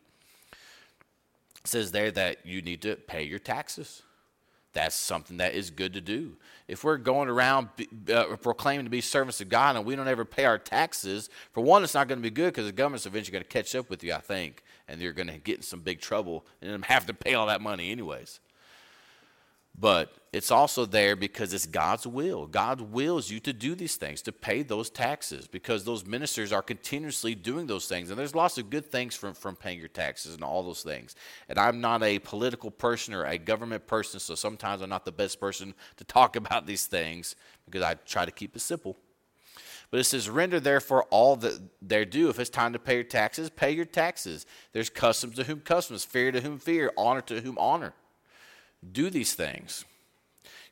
It 0.52 1.68
says 1.68 1.92
there 1.92 2.12
that 2.12 2.46
you 2.46 2.62
need 2.62 2.82
to 2.84 2.96
pay 2.96 3.24
your 3.24 3.40
taxes. 3.40 4.04
That's 4.74 4.96
something 4.96 5.38
that 5.38 5.54
is 5.54 5.70
good 5.70 5.94
to 5.94 6.02
do. 6.02 6.38
If 6.68 6.84
we're 6.84 6.98
going 6.98 7.28
around 7.28 7.70
uh, 8.12 8.36
proclaiming 8.38 8.86
to 8.86 8.90
be 8.90 9.02
servants 9.02 9.42
of 9.42 9.50
God 9.50 9.76
and 9.76 9.86
we 9.86 9.96
don't 9.96 10.08
ever 10.08 10.24
pay 10.24 10.46
our 10.46 10.58
taxes, 10.58 11.30
for 11.52 11.62
one, 11.62 11.84
it's 11.84 11.94
not 11.94 12.08
going 12.08 12.20
to 12.20 12.24
be 12.24 12.30
good 12.30 12.54
because 12.54 12.66
the 12.66 12.72
government's 12.72 13.06
eventually 13.06 13.34
going 13.34 13.44
to 13.44 13.50
catch 13.50 13.76
up 13.76 13.90
with 13.90 14.04
you, 14.04 14.14
I 14.14 14.20
think, 14.20 14.64
and 14.88 15.02
you're 15.02 15.12
going 15.12 15.28
to 15.28 15.38
get 15.38 15.58
in 15.58 15.62
some 15.64 15.82
big 15.82 16.00
trouble 16.00 16.46
and 16.62 16.86
have 16.86 17.06
to 17.08 17.14
pay 17.14 17.34
all 17.34 17.48
that 17.48 17.60
money 17.60 17.92
anyways. 17.92 18.40
But 19.82 20.14
it's 20.32 20.52
also 20.52 20.86
there 20.86 21.16
because 21.16 21.54
it's 21.54 21.66
God's 21.66 22.06
will. 22.06 22.46
God 22.46 22.80
wills 22.80 23.32
you 23.32 23.40
to 23.40 23.52
do 23.52 23.74
these 23.74 23.96
things, 23.96 24.22
to 24.22 24.32
pay 24.32 24.62
those 24.62 24.92
taxes, 24.92 25.48
because 25.48 25.84
those 25.84 26.06
ministers 26.06 26.54
are 26.54 26.62
continuously 26.62 27.34
doing 27.34 27.66
those 27.66 27.88
things. 27.88 28.12
And 28.12 28.20
there's 28.20 28.36
lots 28.36 28.60
of 28.60 28.70
good 28.70 28.86
things 28.86 29.16
from, 29.16 29.34
from 29.34 29.56
paying 29.56 29.80
your 29.80 29.88
taxes 29.88 30.36
and 30.36 30.44
all 30.44 30.62
those 30.62 30.84
things. 30.84 31.16
And 31.50 31.58
I'm 31.58 31.82
not 31.82 32.04
a 32.04 32.20
political 32.20 32.70
person 32.70 33.16
or 33.16 33.26
a 33.26 33.40
government 33.40 33.88
person, 33.88 34.20
so 34.20 34.36
sometimes 34.36 34.84
I'm 34.84 34.90
not 34.90 35.04
the 35.04 35.12
best 35.12 35.40
person 35.40 35.74
to 35.98 36.04
talk 36.04 36.36
about 36.36 36.68
these 36.68 36.86
things 36.86 37.36
because 37.66 37.82
I 37.82 37.96
try 37.96 38.24
to 38.24 38.32
keep 38.32 38.56
it 38.56 38.60
simple. 38.60 38.98
But 39.90 40.00
it 40.00 40.04
says, 40.04 40.30
render 40.30 40.60
therefore 40.60 41.06
all 41.06 41.36
that 41.38 41.60
they're 41.82 42.06
due. 42.06 42.30
If 42.30 42.40
it's 42.40 42.52
time 42.52 42.72
to 42.74 42.80
pay 42.80 42.94
your 42.94 43.04
taxes, 43.04 43.50
pay 43.50 43.72
your 43.72 43.86
taxes. 43.86 44.46
There's 44.74 44.92
customs 44.92 45.36
to 45.38 45.44
whom 45.44 45.62
customs, 45.62 46.06
fear 46.06 46.32
to 46.32 46.40
whom 46.40 46.60
fear, 46.60 46.94
honor 46.96 47.22
to 47.22 47.42
whom 47.42 47.58
honor 47.58 47.96
do 48.90 49.10
these 49.10 49.34
things. 49.34 49.86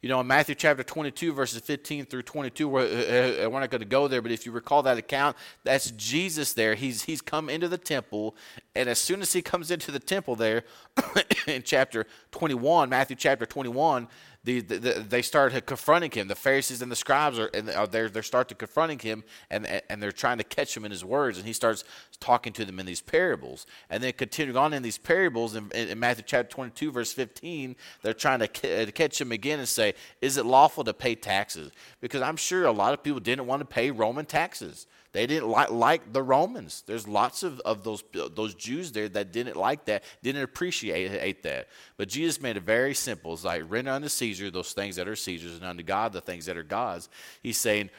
You 0.01 0.07
know, 0.07 0.21
in 0.21 0.27
Matthew 0.27 0.55
chapter 0.55 0.81
22, 0.81 1.33
verses 1.33 1.59
15 1.59 2.05
through 2.05 2.21
22, 2.21 2.69
we're, 2.69 2.81
uh, 2.81 3.45
uh, 3.45 3.49
we're 3.49 3.59
not 3.59 3.69
going 3.69 3.81
to 3.81 3.87
go 3.87 4.07
there, 4.07 4.21
but 4.21 4.31
if 4.31 4.45
you 4.45 4.53
recall 4.53 4.81
that 4.83 4.97
account, 4.97 5.35
that's 5.65 5.91
Jesus 5.91 6.53
there. 6.53 6.75
He's, 6.75 7.03
he's 7.03 7.19
come 7.19 7.49
into 7.49 7.67
the 7.67 7.77
temple, 7.77 8.33
and 8.75 8.87
as 8.87 8.97
soon 8.97 9.21
as 9.21 9.33
he 9.33 9.41
comes 9.41 9.71
into 9.71 9.91
the 9.91 9.99
temple 9.99 10.37
there, 10.37 10.63
in 11.47 11.63
chapter 11.63 12.05
21, 12.31 12.87
Matthew 12.87 13.17
chapter 13.17 13.45
21, 13.45 14.07
the, 14.45 14.61
the, 14.61 14.79
the, 14.79 15.05
they 15.07 15.21
start 15.21 15.65
confronting 15.65 16.11
him. 16.11 16.27
The 16.29 16.35
Pharisees 16.35 16.81
and 16.81 16.91
the 16.91 16.95
scribes 16.95 17.37
are, 17.37 17.49
and 17.53 17.69
uh, 17.69 17.85
they're, 17.85 18.07
they 18.07 18.21
start 18.21 18.47
to 18.49 18.55
confronting 18.55 18.99
him, 18.99 19.23
and, 19.49 19.65
and 19.89 20.01
they're 20.01 20.13
trying 20.13 20.37
to 20.37 20.45
catch 20.45 20.75
him 20.75 20.85
in 20.85 20.91
his 20.91 21.03
words. 21.03 21.37
And 21.37 21.45
he 21.45 21.51
starts 21.51 21.83
talking 22.21 22.53
to 22.53 22.63
them 22.63 22.79
in 22.79 22.85
these 22.85 23.01
parables. 23.01 23.65
And 23.89 24.01
then 24.01 24.13
continuing 24.13 24.57
on 24.57 24.73
in 24.73 24.81
these 24.81 24.97
parables, 24.97 25.55
in, 25.55 25.69
in 25.71 25.99
Matthew 25.99 26.23
chapter 26.25 26.49
22, 26.49 26.91
verse 26.91 27.11
15, 27.11 27.75
they're 28.01 28.13
trying 28.13 28.41
uh, 28.41 28.47
to 28.47 28.91
catch 28.91 29.19
him 29.19 29.33
again 29.33 29.59
and 29.59 29.67
say, 29.67 29.93
Is 30.21 30.37
it 30.37 30.45
lawful 30.45 30.85
to 30.85 30.93
pay 30.93 31.15
taxes? 31.15 31.71
Because 31.99 32.21
I'm 32.21 32.37
sure 32.37 32.65
a 32.65 32.71
lot 32.71 32.93
of 32.93 33.03
people 33.03 33.19
didn't 33.19 33.45
want 33.45 33.59
to 33.59 33.65
pay 33.65 33.91
Roman 33.91 34.25
taxes. 34.25 34.87
They 35.11 35.25
didn't 35.25 35.49
like, 35.49 35.71
like 35.71 36.13
the 36.13 36.21
Romans. 36.21 36.83
There's 36.85 37.07
lots 37.07 37.41
of, 37.41 37.59
of 37.61 37.83
those, 37.83 38.03
those 38.13 38.53
Jews 38.53 38.91
there 38.91 39.09
that 39.09 39.31
didn't 39.31 39.55
like 39.55 39.85
that, 39.85 40.03
didn't 40.21 40.43
appreciate 40.43 41.41
that. 41.43 41.67
But 41.97 42.09
Jesus 42.09 42.39
made 42.39 42.57
it 42.57 42.63
very 42.63 42.93
simple. 42.93 43.33
It's 43.33 43.43
like, 43.43 43.63
render 43.67 43.91
unto 43.91 44.07
Caesar 44.07 44.51
those 44.51 44.73
things 44.73 44.97
that 44.97 45.07
are 45.07 45.15
Caesar's, 45.15 45.55
and 45.55 45.65
unto 45.65 45.81
God 45.81 46.13
the 46.13 46.21
things 46.21 46.45
that 46.45 46.57
are 46.57 46.63
God's. 46.63 47.09
He's 47.41 47.59
saying, 47.59 47.89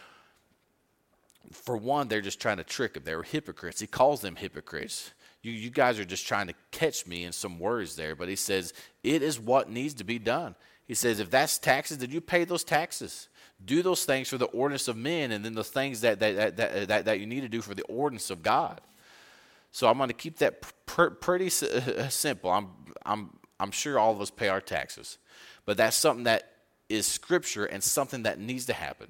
for 1.51 1.77
one, 1.77 2.07
they're 2.07 2.21
just 2.21 2.41
trying 2.41 2.59
to 2.59 2.65
trick 2.65 2.97
him. 2.97 3.03
They're 3.05 3.25
hypocrites. 3.25 3.81
He 3.81 3.89
calls 3.89 4.21
them 4.21 4.37
hypocrites. 4.37 5.11
You, 5.43 5.51
you 5.51 5.71
guys 5.71 5.99
are 5.99 6.05
just 6.05 6.29
trying 6.29 6.47
to 6.47 6.55
catch 6.71 7.09
me 7.09 7.25
in 7.25 7.33
some 7.33 7.59
words 7.59 7.97
there. 7.97 8.15
But 8.15 8.29
he 8.29 8.37
says, 8.37 8.73
it 9.03 9.23
is 9.23 9.41
what 9.41 9.69
needs 9.69 9.95
to 9.95 10.05
be 10.05 10.21
done. 10.21 10.55
He 10.87 10.95
says, 10.95 11.19
if 11.19 11.29
that's 11.29 11.59
taxes, 11.59 11.97
did 11.97 12.13
you 12.13 12.21
pay 12.21 12.45
those 12.45 12.63
taxes 12.63 13.29
do 13.65 13.83
those 13.83 14.05
things 14.05 14.29
for 14.29 14.39
the 14.39 14.47
ordinance 14.47 14.89
of 14.89 14.97
men 14.97 15.33
and 15.33 15.45
then 15.45 15.55
the 15.55 15.65
things 15.65 16.01
that, 16.01 16.21
that, 16.21 16.57
that, 16.57 16.89
that, 16.89 17.05
that 17.05 17.21
you 17.21 17.27
need 17.27 17.41
to 17.43 17.49
do 17.49 17.61
for 17.61 17.75
the 17.75 17.83
ordinance 17.85 18.31
of 18.31 18.43
God. 18.43 18.81
So 19.73 19.89
I'm 19.89 19.99
going 19.99 20.09
to 20.09 20.15
keep 20.15 20.39
that 20.39 20.63
pr- 20.87 21.11
pretty 21.11 21.49
simple. 22.09 22.51
I'm, 22.51 22.69
I'm, 23.05 23.31
I'm 23.59 23.71
sure 23.71 23.99
all 23.99 24.13
of 24.13 24.21
us 24.21 24.31
pay 24.31 24.49
our 24.49 24.61
taxes, 24.61 25.19
but 25.65 25.77
that's 25.77 25.97
something 25.97 26.25
that 26.25 26.51
is 26.89 27.07
scripture 27.07 27.65
and 27.65 27.83
something 27.83 28.25
that 28.25 28.39
needs 28.39 28.67
to 28.67 28.73
happen. 28.73 29.09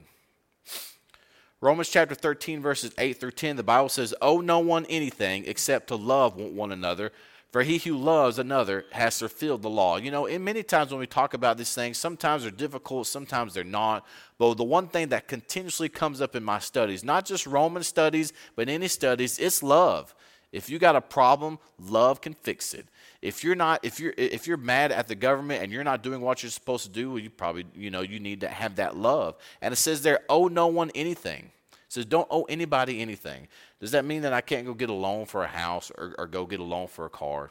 Romans 1.63 1.91
chapter 1.91 2.15
13, 2.15 2.63
verses 2.63 2.93
8 2.97 3.21
through 3.21 3.33
10, 3.33 3.57
the 3.57 3.63
Bible 3.63 3.91
says, 3.91 4.15
Owe 4.23 4.41
no 4.41 4.61
one 4.61 4.87
anything 4.87 5.45
except 5.47 5.89
to 5.89 5.97
love 5.97 6.37
one 6.37 6.73
another, 6.73 7.13
for 7.51 7.63
he 7.63 7.79
who 7.79 7.97
loves 7.97 8.39
another 8.39 8.85
has 8.93 9.19
fulfilled 9.19 9.63
the 9.63 9.71
law. 9.71 9.97
You 9.97 10.11
know, 10.11 10.27
in 10.27 10.45
many 10.45 10.63
times 10.63 10.91
when 10.91 11.01
we 11.01 11.07
talk 11.07 11.35
about 11.35 11.59
these 11.59 11.75
things, 11.75 11.99
sometimes 11.99 12.43
they're 12.43 12.51
difficult, 12.51 13.07
sometimes 13.07 13.55
they're 13.55 13.65
not. 13.65 14.07
But 14.39 14.55
the 14.55 14.65
one 14.65 14.87
thing 14.87 15.09
that 15.09 15.27
continuously 15.27 15.89
comes 15.89 16.21
up 16.21 16.37
in 16.37 16.45
my 16.45 16.61
studies, 16.61 17.03
not 17.03 17.25
just 17.25 17.47
Roman 17.47 17.83
studies, 17.83 18.33
but 18.55 18.69
any 18.69 18.89
studies, 18.89 19.39
it's 19.39 19.63
love. 19.63 20.15
If 20.53 20.69
you 20.69 20.79
got 20.79 20.97
a 20.97 21.01
problem, 21.01 21.59
love 21.79 22.21
can 22.21 22.35
fix 22.35 22.75
it. 22.75 22.87
If 23.23 23.45
you're 23.45 23.55
not, 23.55 23.85
if 23.85 24.01
you're 24.01 24.15
if 24.17 24.47
you're 24.47 24.57
mad 24.57 24.91
at 24.91 25.07
the 25.07 25.15
government 25.15 25.63
and 25.63 25.71
you're 25.71 25.85
not 25.85 26.03
doing 26.03 26.21
what 26.21 26.43
you're 26.43 26.51
supposed 26.51 26.85
to 26.85 26.91
do, 26.91 27.11
well, 27.11 27.19
you 27.19 27.31
probably 27.31 27.67
you 27.75 27.91
know 27.91 28.01
you 28.01 28.19
need 28.19 28.41
to 28.41 28.49
have 28.49 28.77
that 28.77 28.97
love. 28.97 29.37
And 29.61 29.73
it 29.73 29.77
says 29.77 30.03
there, 30.03 30.21
owe 30.29 30.49
no 30.49 30.67
one 30.67 30.91
anything. 30.95 31.53
Says 31.91 32.05
don't 32.05 32.29
owe 32.31 32.45
anybody 32.45 33.03
anything. 33.03 33.49
Does 33.81 33.91
that 33.91 34.05
mean 34.05 34.23
that 34.23 34.33
I 34.33 34.43
can't 34.43 34.65
go 34.65 34.75
get 34.75 34.91
a 34.91 34.95
loan 34.95 35.27
for 35.27 35.43
a 35.43 35.49
house 35.49 35.91
or, 35.99 36.15
or 36.19 36.29
go 36.29 36.47
get 36.47 36.61
a 36.61 36.65
loan 36.65 36.87
for 36.87 37.05
a 37.05 37.11
car? 37.11 37.51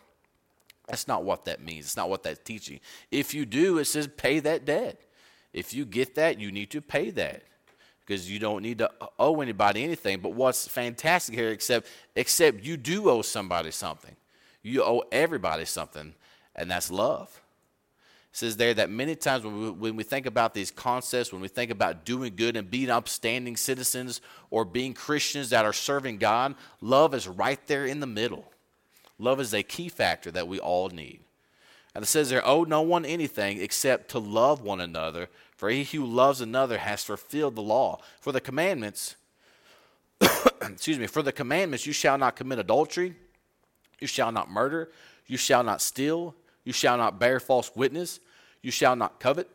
That's 0.88 1.10
not 1.10 1.26
what 1.26 1.44
that 1.44 1.62
means. 1.62 1.84
It's 1.84 1.98
not 1.98 2.10
what 2.10 2.24
that's 2.24 2.40
teaching. 2.40 2.80
If 3.12 3.34
you 3.34 3.46
do, 3.46 3.80
it 3.80 3.86
says 3.86 4.08
pay 4.08 4.40
that 4.40 4.64
debt. 4.64 5.02
If 5.52 5.74
you 5.74 5.84
get 5.84 6.16
that, 6.16 6.40
you 6.40 6.54
need 6.54 6.72
to 6.72 6.80
pay 6.80 7.10
that 7.12 7.44
because 8.00 8.32
you 8.32 8.40
don't 8.40 8.64
need 8.64 8.78
to 8.78 8.90
owe 9.20 9.42
anybody 9.42 9.84
anything. 9.84 10.22
But 10.22 10.32
what's 10.32 10.70
fantastic 10.70 11.36
here, 11.36 11.50
except 11.50 11.88
except 12.16 12.64
you 12.64 12.78
do 12.78 13.10
owe 13.10 13.22
somebody 13.22 13.72
something. 13.72 14.16
You 14.64 14.84
owe 14.84 15.04
everybody 15.12 15.66
something, 15.66 16.14
and 16.56 16.72
that's 16.72 16.90
love 16.90 17.42
says 18.32 18.58
there 18.58 18.74
that 18.76 18.90
many 18.90 19.16
times 19.16 19.44
when 19.44 19.60
we, 19.60 19.70
when 19.72 19.96
we 19.96 20.04
think 20.04 20.26
about 20.26 20.54
these 20.54 20.72
concepts, 20.72 21.34
when 21.34 21.42
we 21.42 21.48
think 21.48 21.72
about 21.72 22.06
doing 22.06 22.36
good 22.36 22.56
and 22.56 22.70
being 22.70 22.90
upstanding 22.90 23.58
citizens 23.58 24.22
or 24.50 24.66
being 24.66 24.94
Christians 24.94 25.50
that 25.50 25.66
are 25.66 25.74
serving 25.74 26.18
God, 26.18 26.56
love 26.82 27.14
is 27.14 27.28
right 27.28 27.60
there 27.68 27.86
in 27.86 28.00
the 28.00 28.08
middle. 28.08 28.46
Love 29.18 29.40
is 29.40 29.54
a 29.54 29.64
key 29.64 29.90
factor 29.90 30.32
that 30.32 30.48
we 30.48 30.60
all 30.60 30.90
need. 30.90 31.20
And 31.96 32.04
it 32.04 32.08
says 32.08 32.30
there, 32.30 32.46
owe 32.46 32.64
no 32.64 32.82
one 32.82 33.04
anything 33.04 33.62
except 33.62 34.10
to 34.12 34.20
love 34.20 34.62
one 34.62 34.80
another, 34.80 35.28
for 35.58 35.70
he 35.70 35.84
who 35.84 36.06
loves 36.06 36.40
another 36.40 36.78
has 36.78 37.04
fulfilled 37.04 37.56
the 37.56 37.62
law. 37.62 38.00
For 38.22 38.32
the 38.32 38.40
commandments, 38.40 39.16
excuse 40.62 41.00
me, 41.00 41.08
for 41.08 41.24
the 41.24 41.32
commandments, 41.32 41.86
you 41.86 41.94
shall 41.94 42.18
not 42.18 42.36
commit 42.36 42.60
adultery, 42.60 43.16
You 44.00 44.08
shall 44.08 44.32
not 44.32 44.50
murder. 44.50 44.92
You 45.28 45.38
shall 45.38 45.64
not 45.64 45.82
steal. 45.82 46.36
You 46.70 46.74
shall 46.74 46.98
not 46.98 47.20
bear 47.20 47.40
false 47.40 47.72
witness. 47.76 48.20
You 48.62 48.70
shall 48.70 48.96
not 48.96 49.20
covet. 49.20 49.50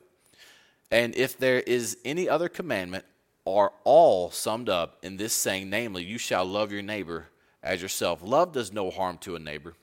And 0.91 1.15
if 1.15 1.39
there 1.39 1.61
is 1.61 1.97
any 2.05 2.29
other 2.29 2.49
commandment, 2.49 3.05
are 3.47 3.73
all 3.85 4.33
summed 4.33 4.69
up 4.69 4.99
in 5.05 5.17
this 5.17 5.33
saying, 5.33 5.71
namely, 5.71 6.03
you 6.03 6.19
shall 6.19 6.45
love 6.45 6.73
your 6.73 6.83
neighbor 6.83 7.29
as 7.63 7.81
yourself. 7.81 8.19
Love 8.21 8.51
does 8.51 8.73
no 8.73 8.91
harm 8.91 9.19
to 9.19 9.37
a 9.37 9.39
neighbor. 9.39 9.75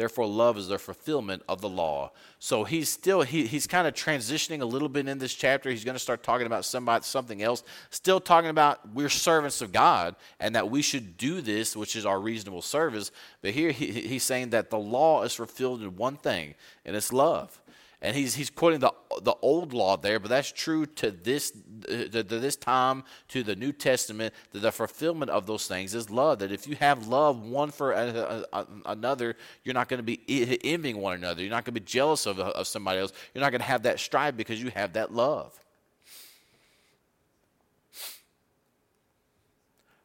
Therefore, 0.00 0.26
love 0.26 0.56
is 0.56 0.68
the 0.68 0.78
fulfillment 0.78 1.42
of 1.46 1.60
the 1.60 1.68
law. 1.68 2.12
So 2.38 2.64
he's 2.64 2.88
still 2.88 3.20
he, 3.20 3.46
he's 3.46 3.66
kind 3.66 3.86
of 3.86 3.92
transitioning 3.92 4.62
a 4.62 4.64
little 4.64 4.88
bit 4.88 5.06
in 5.06 5.18
this 5.18 5.34
chapter. 5.34 5.68
He's 5.68 5.84
going 5.84 5.94
to 5.94 5.98
start 5.98 6.22
talking 6.22 6.46
about 6.46 6.64
somebody 6.64 7.04
something 7.04 7.42
else. 7.42 7.62
Still 7.90 8.18
talking 8.18 8.48
about 8.48 8.94
we're 8.94 9.10
servants 9.10 9.60
of 9.60 9.72
God 9.72 10.16
and 10.40 10.54
that 10.54 10.70
we 10.70 10.80
should 10.80 11.18
do 11.18 11.42
this, 11.42 11.76
which 11.76 11.96
is 11.96 12.06
our 12.06 12.18
reasonable 12.18 12.62
service. 12.62 13.12
But 13.42 13.50
here 13.50 13.72
he, 13.72 13.90
he's 13.92 14.22
saying 14.22 14.48
that 14.50 14.70
the 14.70 14.78
law 14.78 15.22
is 15.22 15.34
fulfilled 15.34 15.82
in 15.82 15.94
one 15.96 16.16
thing, 16.16 16.54
and 16.86 16.96
it's 16.96 17.12
love 17.12 17.60
and 18.02 18.16
he's 18.16 18.34
he's 18.34 18.48
quoting 18.48 18.80
the 18.80 18.92
the 19.22 19.34
old 19.42 19.74
law 19.74 19.96
there, 19.96 20.18
but 20.18 20.28
that's 20.28 20.50
true 20.50 20.86
to 20.86 21.10
this 21.10 21.52
to, 21.86 22.08
to 22.08 22.22
this 22.22 22.56
time 22.56 23.04
to 23.28 23.42
the 23.42 23.54
New 23.54 23.72
Testament. 23.72 24.32
That 24.52 24.60
the 24.60 24.72
fulfillment 24.72 25.30
of 25.30 25.46
those 25.46 25.66
things 25.66 25.94
is 25.94 26.08
love. 26.08 26.38
That 26.38 26.50
if 26.50 26.66
you 26.66 26.76
have 26.76 27.08
love 27.08 27.42
one 27.42 27.70
for 27.70 27.92
a, 27.92 28.44
a, 28.52 28.58
a, 28.58 28.66
another, 28.86 29.36
you're 29.64 29.74
not 29.74 29.88
going 29.88 29.98
to 29.98 30.04
be 30.04 30.20
envying 30.64 30.96
one 30.96 31.14
another. 31.14 31.42
You're 31.42 31.50
not 31.50 31.64
going 31.64 31.74
to 31.74 31.80
be 31.80 31.86
jealous 31.86 32.24
of, 32.24 32.38
of 32.38 32.66
somebody 32.66 33.00
else. 33.00 33.12
You're 33.34 33.42
not 33.42 33.50
going 33.50 33.60
to 33.60 33.66
have 33.66 33.82
that 33.82 34.00
strife 34.00 34.36
because 34.36 34.62
you 34.62 34.70
have 34.70 34.94
that 34.94 35.12
love. 35.12 35.58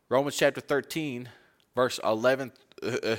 Romans 0.09 0.35
chapter 0.35 0.61
13, 0.61 1.29
verse 1.73 1.99
11 2.03 2.51
uh, 2.83 2.87
uh 3.03 3.15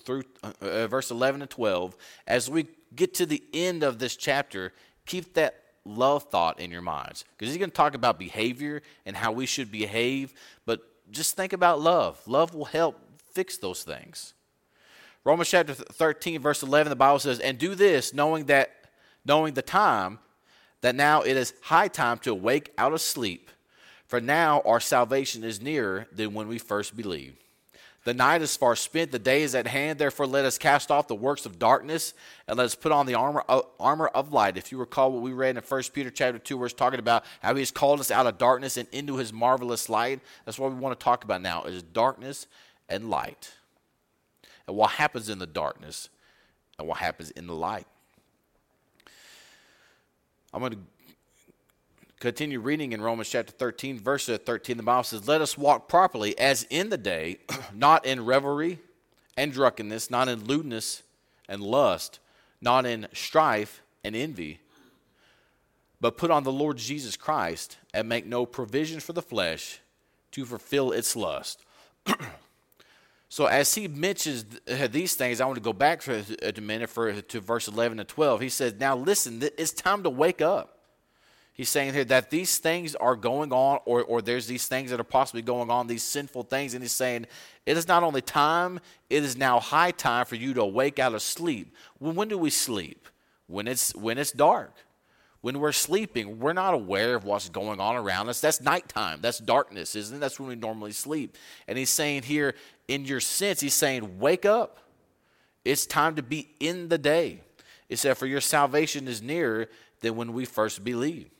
through 0.00 0.22
uh, 0.42 0.52
uh, 0.60 0.86
verse 0.86 1.10
11 1.10 1.42
and 1.42 1.50
12. 1.50 1.96
As 2.26 2.48
we 2.48 2.66
get 2.94 3.14
to 3.14 3.26
the 3.26 3.42
end 3.52 3.82
of 3.82 3.98
this 3.98 4.16
chapter, 4.16 4.72
keep 5.06 5.34
that 5.34 5.62
love 5.84 6.24
thought 6.24 6.60
in 6.60 6.70
your 6.70 6.82
minds 6.82 7.24
because 7.32 7.52
he's 7.52 7.58
going 7.58 7.70
to 7.70 7.76
talk 7.76 7.94
about 7.94 8.18
behavior 8.18 8.82
and 9.04 9.16
how 9.16 9.32
we 9.32 9.46
should 9.46 9.70
behave, 9.70 10.32
but 10.64 10.80
just 11.10 11.36
think 11.36 11.52
about 11.52 11.80
love. 11.80 12.20
Love 12.26 12.54
will 12.54 12.64
help 12.64 12.98
fix 13.32 13.58
those 13.58 13.82
things. 13.82 14.34
Romans 15.24 15.50
chapter 15.50 15.74
13 15.74 16.40
verse 16.40 16.62
11 16.62 16.90
the 16.90 16.96
Bible 16.96 17.18
says, 17.18 17.38
"And 17.38 17.58
do 17.58 17.74
this 17.74 18.12
knowing 18.12 18.46
that 18.46 18.70
knowing 19.24 19.54
the 19.54 19.62
time 19.62 20.18
that 20.80 20.94
now 20.94 21.22
it 21.22 21.36
is 21.36 21.54
high 21.62 21.88
time 21.88 22.18
to 22.18 22.32
awake 22.32 22.72
out 22.76 22.92
of 22.92 23.00
sleep, 23.00 23.50
for 24.06 24.20
now 24.20 24.60
our 24.62 24.80
salvation 24.80 25.44
is 25.44 25.60
nearer 25.60 26.08
than 26.12 26.34
when 26.34 26.48
we 26.48 26.58
first 26.58 26.96
believed." 26.96 27.41
The 28.04 28.14
night 28.14 28.42
is 28.42 28.56
far 28.56 28.74
spent, 28.74 29.12
the 29.12 29.18
day 29.18 29.42
is 29.42 29.54
at 29.54 29.68
hand. 29.68 29.98
Therefore, 29.98 30.26
let 30.26 30.44
us 30.44 30.58
cast 30.58 30.90
off 30.90 31.06
the 31.06 31.14
works 31.14 31.46
of 31.46 31.60
darkness 31.60 32.14
and 32.48 32.58
let 32.58 32.64
us 32.64 32.74
put 32.74 32.90
on 32.90 33.06
the 33.06 33.14
armor 33.14 33.44
of, 33.48 33.66
armor 33.78 34.08
of 34.08 34.32
light. 34.32 34.56
If 34.56 34.72
you 34.72 34.78
recall 34.78 35.12
what 35.12 35.22
we 35.22 35.32
read 35.32 35.56
in 35.56 35.62
1 35.62 35.82
Peter 35.92 36.10
chapter 36.10 36.40
2, 36.40 36.56
where 36.56 36.66
it's 36.66 36.74
talking 36.74 36.98
about 36.98 37.24
how 37.42 37.54
he 37.54 37.60
has 37.60 37.70
called 37.70 38.00
us 38.00 38.10
out 38.10 38.26
of 38.26 38.38
darkness 38.38 38.76
and 38.76 38.88
into 38.90 39.18
his 39.18 39.32
marvelous 39.32 39.88
light. 39.88 40.20
That's 40.44 40.58
what 40.58 40.72
we 40.72 40.78
want 40.78 40.98
to 40.98 41.04
talk 41.04 41.22
about 41.22 41.42
now 41.42 41.62
is 41.62 41.84
darkness 41.84 42.48
and 42.88 43.08
light. 43.08 43.52
And 44.66 44.76
what 44.76 44.92
happens 44.92 45.28
in 45.28 45.38
the 45.38 45.46
darkness 45.46 46.08
and 46.80 46.88
what 46.88 46.98
happens 46.98 47.30
in 47.30 47.46
the 47.46 47.54
light. 47.54 47.86
I'm 50.52 50.60
going 50.60 50.72
to 50.72 50.78
continue 52.22 52.60
reading 52.60 52.92
in 52.92 53.02
Romans 53.02 53.28
chapter 53.28 53.50
13, 53.50 53.98
verse 53.98 54.26
13, 54.26 54.76
the 54.76 54.82
Bible 54.84 55.02
says, 55.02 55.26
Let 55.26 55.40
us 55.40 55.58
walk 55.58 55.88
properly 55.88 56.38
as 56.38 56.64
in 56.70 56.88
the 56.88 56.96
day, 56.96 57.38
not 57.74 58.06
in 58.06 58.24
revelry 58.24 58.78
and 59.36 59.52
drunkenness, 59.52 60.08
not 60.08 60.28
in 60.28 60.44
lewdness 60.44 61.02
and 61.48 61.60
lust, 61.60 62.20
not 62.60 62.86
in 62.86 63.08
strife 63.12 63.82
and 64.04 64.14
envy, 64.14 64.60
but 66.00 66.16
put 66.16 66.30
on 66.30 66.44
the 66.44 66.52
Lord 66.52 66.76
Jesus 66.76 67.16
Christ 67.16 67.76
and 67.92 68.08
make 68.08 68.24
no 68.24 68.46
provision 68.46 69.00
for 69.00 69.12
the 69.12 69.20
flesh 69.20 69.80
to 70.30 70.44
fulfill 70.44 70.92
its 70.92 71.16
lust. 71.16 71.64
so 73.28 73.46
as 73.46 73.74
he 73.74 73.88
mentions 73.88 74.44
uh, 74.70 74.86
these 74.86 75.16
things, 75.16 75.40
I 75.40 75.46
want 75.46 75.56
to 75.56 75.60
go 75.60 75.72
back 75.72 76.00
for 76.00 76.22
a 76.40 76.60
minute 76.60 76.88
for, 76.88 77.20
to 77.20 77.40
verse 77.40 77.66
11 77.66 77.98
and 77.98 78.08
12. 78.08 78.40
He 78.42 78.48
says, 78.48 78.74
Now 78.78 78.96
listen, 78.96 79.42
it's 79.58 79.72
time 79.72 80.04
to 80.04 80.10
wake 80.10 80.40
up. 80.40 80.71
He's 81.54 81.68
saying 81.68 81.92
here 81.92 82.04
that 82.06 82.30
these 82.30 82.58
things 82.58 82.94
are 82.94 83.14
going 83.14 83.52
on, 83.52 83.80
or, 83.84 84.02
or 84.02 84.22
there's 84.22 84.46
these 84.46 84.66
things 84.66 84.90
that 84.90 84.98
are 84.98 85.04
possibly 85.04 85.42
going 85.42 85.70
on, 85.70 85.86
these 85.86 86.02
sinful 86.02 86.44
things. 86.44 86.72
And 86.72 86.82
he's 86.82 86.92
saying 86.92 87.26
it 87.66 87.76
is 87.76 87.86
not 87.86 88.02
only 88.02 88.22
time, 88.22 88.80
it 89.10 89.22
is 89.22 89.36
now 89.36 89.60
high 89.60 89.90
time 89.90 90.24
for 90.24 90.34
you 90.34 90.54
to 90.54 90.64
wake 90.64 90.98
out 90.98 91.14
of 91.14 91.20
sleep. 91.20 91.74
Well, 92.00 92.14
when 92.14 92.28
do 92.28 92.38
we 92.38 92.48
sleep? 92.48 93.06
When 93.48 93.68
it's, 93.68 93.94
when 93.94 94.16
it's 94.16 94.32
dark. 94.32 94.74
When 95.42 95.58
we're 95.58 95.72
sleeping, 95.72 96.38
we're 96.38 96.52
not 96.52 96.72
aware 96.72 97.16
of 97.16 97.24
what's 97.24 97.48
going 97.48 97.80
on 97.80 97.96
around 97.96 98.28
us. 98.28 98.40
That's 98.40 98.60
nighttime. 98.60 99.18
That's 99.20 99.38
darkness, 99.38 99.94
isn't 99.94 100.16
it? 100.16 100.20
That's 100.20 100.40
when 100.40 100.48
we 100.48 100.54
normally 100.54 100.92
sleep. 100.92 101.36
And 101.68 101.76
he's 101.76 101.90
saying 101.90 102.22
here, 102.22 102.54
in 102.88 103.04
your 103.04 103.20
sense, 103.20 103.60
he's 103.60 103.74
saying, 103.74 104.20
wake 104.20 104.46
up. 104.46 104.78
It's 105.64 105.84
time 105.84 106.14
to 106.14 106.22
be 106.22 106.48
in 106.60 106.88
the 106.88 106.96
day. 106.96 107.40
He 107.88 107.96
said, 107.96 108.16
for 108.16 108.26
your 108.26 108.40
salvation 108.40 109.06
is 109.06 109.20
nearer 109.20 109.66
than 110.00 110.16
when 110.16 110.32
we 110.32 110.44
first 110.44 110.82
believed 110.82 111.30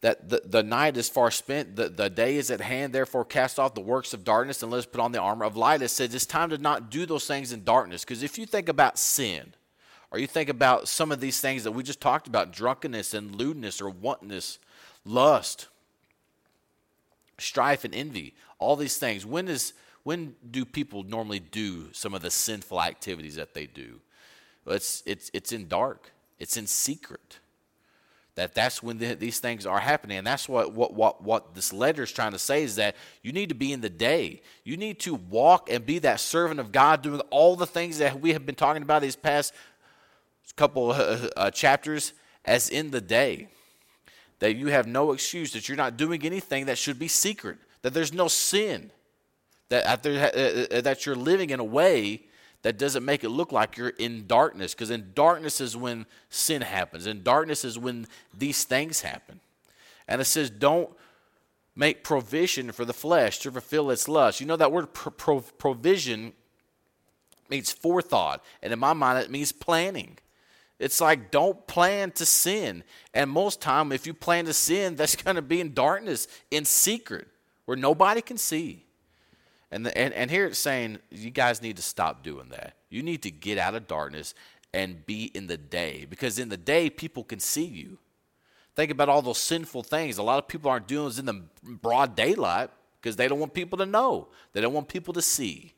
that 0.00 0.28
the, 0.28 0.42
the 0.44 0.62
night 0.62 0.96
is 0.96 1.08
far 1.08 1.30
spent, 1.30 1.76
the, 1.76 1.88
the 1.88 2.08
day 2.08 2.36
is 2.36 2.50
at 2.50 2.60
hand, 2.60 2.92
therefore 2.92 3.24
cast 3.24 3.58
off 3.58 3.74
the 3.74 3.80
works 3.82 4.14
of 4.14 4.24
darkness 4.24 4.62
and 4.62 4.72
let 4.72 4.78
us 4.78 4.86
put 4.86 5.00
on 5.00 5.12
the 5.12 5.20
armor 5.20 5.44
of 5.44 5.56
light. 5.56 5.82
It 5.82 5.88
says 5.88 6.14
it's 6.14 6.24
time 6.24 6.50
to 6.50 6.58
not 6.58 6.90
do 6.90 7.04
those 7.04 7.26
things 7.26 7.52
in 7.52 7.64
darkness. 7.64 8.04
Because 8.04 8.22
if 8.22 8.38
you 8.38 8.46
think 8.46 8.68
about 8.68 8.98
sin, 8.98 9.54
or 10.10 10.18
you 10.18 10.26
think 10.26 10.48
about 10.48 10.88
some 10.88 11.12
of 11.12 11.20
these 11.20 11.40
things 11.40 11.64
that 11.64 11.72
we 11.72 11.82
just 11.82 12.00
talked 12.00 12.26
about 12.26 12.52
drunkenness 12.52 13.14
and 13.14 13.34
lewdness 13.34 13.80
or 13.80 13.90
wantonness, 13.90 14.58
lust, 15.04 15.68
strife 17.38 17.84
and 17.84 17.94
envy, 17.94 18.34
all 18.58 18.76
these 18.76 18.96
things, 18.96 19.24
when 19.24 19.48
is 19.48 19.72
when 20.02 20.34
do 20.50 20.64
people 20.64 21.02
normally 21.02 21.40
do 21.40 21.92
some 21.92 22.14
of 22.14 22.22
the 22.22 22.30
sinful 22.30 22.80
activities 22.80 23.36
that 23.36 23.52
they 23.52 23.66
do? 23.66 24.00
Well, 24.64 24.76
it's, 24.76 25.02
it's, 25.04 25.30
it's 25.34 25.52
in 25.52 25.68
dark, 25.68 26.10
it's 26.38 26.56
in 26.56 26.66
secret 26.66 27.38
that 28.34 28.54
that's 28.54 28.82
when 28.82 28.98
the, 28.98 29.14
these 29.14 29.38
things 29.38 29.66
are 29.66 29.80
happening. 29.80 30.18
And 30.18 30.26
that's 30.26 30.48
what, 30.48 30.72
what, 30.72 30.94
what, 30.94 31.22
what 31.22 31.54
this 31.54 31.72
letter 31.72 32.02
is 32.02 32.12
trying 32.12 32.32
to 32.32 32.38
say 32.38 32.62
is 32.62 32.76
that 32.76 32.96
you 33.22 33.32
need 33.32 33.48
to 33.48 33.54
be 33.54 33.72
in 33.72 33.80
the 33.80 33.90
day. 33.90 34.42
You 34.64 34.76
need 34.76 34.98
to 35.00 35.14
walk 35.14 35.68
and 35.70 35.84
be 35.84 35.98
that 36.00 36.20
servant 36.20 36.60
of 36.60 36.72
god 36.72 37.02
doing 37.02 37.20
all 37.30 37.56
the 37.56 37.66
things 37.66 37.98
that 37.98 38.20
we 38.20 38.32
have 38.32 38.46
been 38.46 38.54
talking 38.54 38.82
about 38.82 39.02
these 39.02 39.16
past 39.16 39.52
couple 40.56 40.90
uh, 40.90 41.28
uh, 41.36 41.50
chapters 41.50 42.12
as 42.44 42.68
in 42.68 42.90
the 42.90 43.00
day. 43.00 43.48
That 44.38 44.56
you 44.56 44.68
have 44.68 44.86
no 44.86 45.12
excuse 45.12 45.52
that 45.52 45.68
you're 45.68 45.76
not 45.76 45.96
doing 45.96 46.24
anything 46.24 46.66
that 46.66 46.78
should 46.78 46.98
be 46.98 47.08
secret 47.08 47.58
that 47.82 47.94
there's 47.94 48.12
no 48.12 48.28
sin 48.28 48.90
that, 49.68 50.06
uh, 50.06 50.10
uh, 50.10 50.80
that 50.80 51.06
you're 51.06 51.16
living 51.16 51.50
in 51.50 51.60
a 51.60 51.64
way 51.64 52.22
that 52.62 52.78
doesn't 52.78 53.04
make 53.04 53.24
it 53.24 53.30
look 53.30 53.52
like 53.52 53.76
you're 53.76 53.88
in 53.88 54.26
darkness 54.26 54.74
because 54.74 54.90
in 54.90 55.12
darkness 55.14 55.60
is 55.60 55.76
when 55.76 56.06
sin 56.28 56.62
happens. 56.62 57.06
In 57.06 57.22
darkness 57.22 57.64
is 57.64 57.78
when 57.78 58.06
these 58.36 58.64
things 58.64 59.00
happen. 59.00 59.40
And 60.06 60.20
it 60.20 60.26
says 60.26 60.50
don't 60.50 60.90
make 61.74 62.04
provision 62.04 62.72
for 62.72 62.84
the 62.84 62.92
flesh 62.92 63.38
to 63.38 63.50
fulfill 63.50 63.90
its 63.90 64.08
lust. 64.08 64.40
You 64.40 64.46
know 64.46 64.56
that 64.56 64.72
word 64.72 64.92
pro- 64.92 65.12
pro- 65.12 65.40
provision 65.40 66.32
means 67.48 67.72
forethought 67.72 68.44
and 68.62 68.72
in 68.72 68.78
my 68.78 68.92
mind 68.92 69.18
it 69.18 69.30
means 69.30 69.52
planning. 69.52 70.18
It's 70.78 71.00
like 71.00 71.30
don't 71.30 71.66
plan 71.66 72.10
to 72.12 72.26
sin. 72.26 72.84
And 73.14 73.30
most 73.30 73.62
time 73.62 73.90
if 73.90 74.06
you 74.06 74.12
plan 74.12 74.44
to 74.44 74.52
sin 74.52 74.96
that's 74.96 75.16
going 75.16 75.36
to 75.36 75.42
be 75.42 75.60
in 75.60 75.72
darkness 75.72 76.28
in 76.50 76.66
secret 76.66 77.26
where 77.64 77.76
nobody 77.76 78.20
can 78.20 78.36
see 78.36 78.84
and, 79.70 79.86
the, 79.86 79.96
and, 79.96 80.12
and 80.14 80.30
here 80.30 80.46
it's 80.46 80.58
saying, 80.58 80.98
you 81.10 81.30
guys 81.30 81.62
need 81.62 81.76
to 81.76 81.82
stop 81.82 82.22
doing 82.22 82.48
that. 82.50 82.74
You 82.88 83.02
need 83.02 83.22
to 83.22 83.30
get 83.30 83.56
out 83.58 83.74
of 83.74 83.86
darkness 83.86 84.34
and 84.72 85.04
be 85.06 85.24
in 85.34 85.46
the 85.46 85.56
day 85.56 86.06
because 86.08 86.38
in 86.38 86.48
the 86.48 86.56
day, 86.56 86.90
people 86.90 87.24
can 87.24 87.40
see 87.40 87.64
you. 87.64 87.98
Think 88.76 88.90
about 88.90 89.08
all 89.08 89.22
those 89.22 89.38
sinful 89.38 89.82
things. 89.82 90.18
A 90.18 90.22
lot 90.22 90.38
of 90.38 90.48
people 90.48 90.70
aren't 90.70 90.86
doing 90.86 91.08
this 91.08 91.18
in 91.18 91.26
the 91.26 91.42
broad 91.62 92.16
daylight 92.16 92.70
because 93.00 93.16
they 93.16 93.28
don't 93.28 93.38
want 93.38 93.54
people 93.54 93.78
to 93.78 93.86
know, 93.86 94.28
they 94.52 94.60
don't 94.60 94.72
want 94.72 94.88
people 94.88 95.14
to 95.14 95.22
see. 95.22 95.74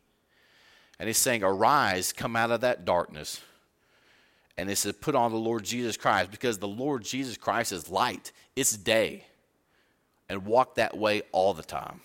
And 0.98 1.08
he's 1.08 1.18
saying, 1.18 1.42
Arise, 1.42 2.12
come 2.12 2.36
out 2.36 2.50
of 2.50 2.60
that 2.60 2.84
darkness. 2.84 3.40
And 4.56 4.68
he 4.68 4.74
says, 4.74 4.94
Put 5.00 5.14
on 5.14 5.32
the 5.32 5.38
Lord 5.38 5.64
Jesus 5.64 5.96
Christ 5.96 6.30
because 6.30 6.58
the 6.58 6.68
Lord 6.68 7.02
Jesus 7.02 7.36
Christ 7.36 7.72
is 7.72 7.90
light, 7.90 8.32
it's 8.54 8.76
day. 8.76 9.24
And 10.28 10.46
walk 10.46 10.76
that 10.76 10.96
way 10.96 11.22
all 11.32 11.52
the 11.52 11.62
time. 11.62 12.00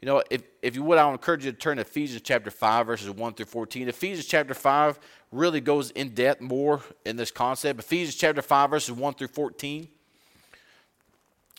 You 0.00 0.06
know, 0.06 0.22
if, 0.30 0.42
if 0.62 0.74
you 0.76 0.82
would, 0.82 0.98
I 0.98 1.06
would 1.06 1.12
encourage 1.12 1.44
you 1.44 1.52
to 1.52 1.58
turn 1.58 1.76
to 1.76 1.82
Ephesians 1.82 2.22
chapter 2.22 2.50
5, 2.50 2.86
verses 2.86 3.10
1 3.10 3.34
through 3.34 3.46
14. 3.46 3.88
Ephesians 3.88 4.26
chapter 4.26 4.52
5 4.52 4.98
really 5.32 5.60
goes 5.60 5.90
in 5.90 6.10
depth 6.10 6.40
more 6.40 6.82
in 7.04 7.16
this 7.16 7.30
concept. 7.30 7.80
Ephesians 7.80 8.14
chapter 8.14 8.42
5, 8.42 8.70
verses 8.70 8.92
1 8.92 9.14
through 9.14 9.28
14. 9.28 9.88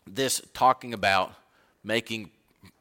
This 0.06 0.41
talking 0.54 0.93
about 0.93 1.34
making 1.84 2.30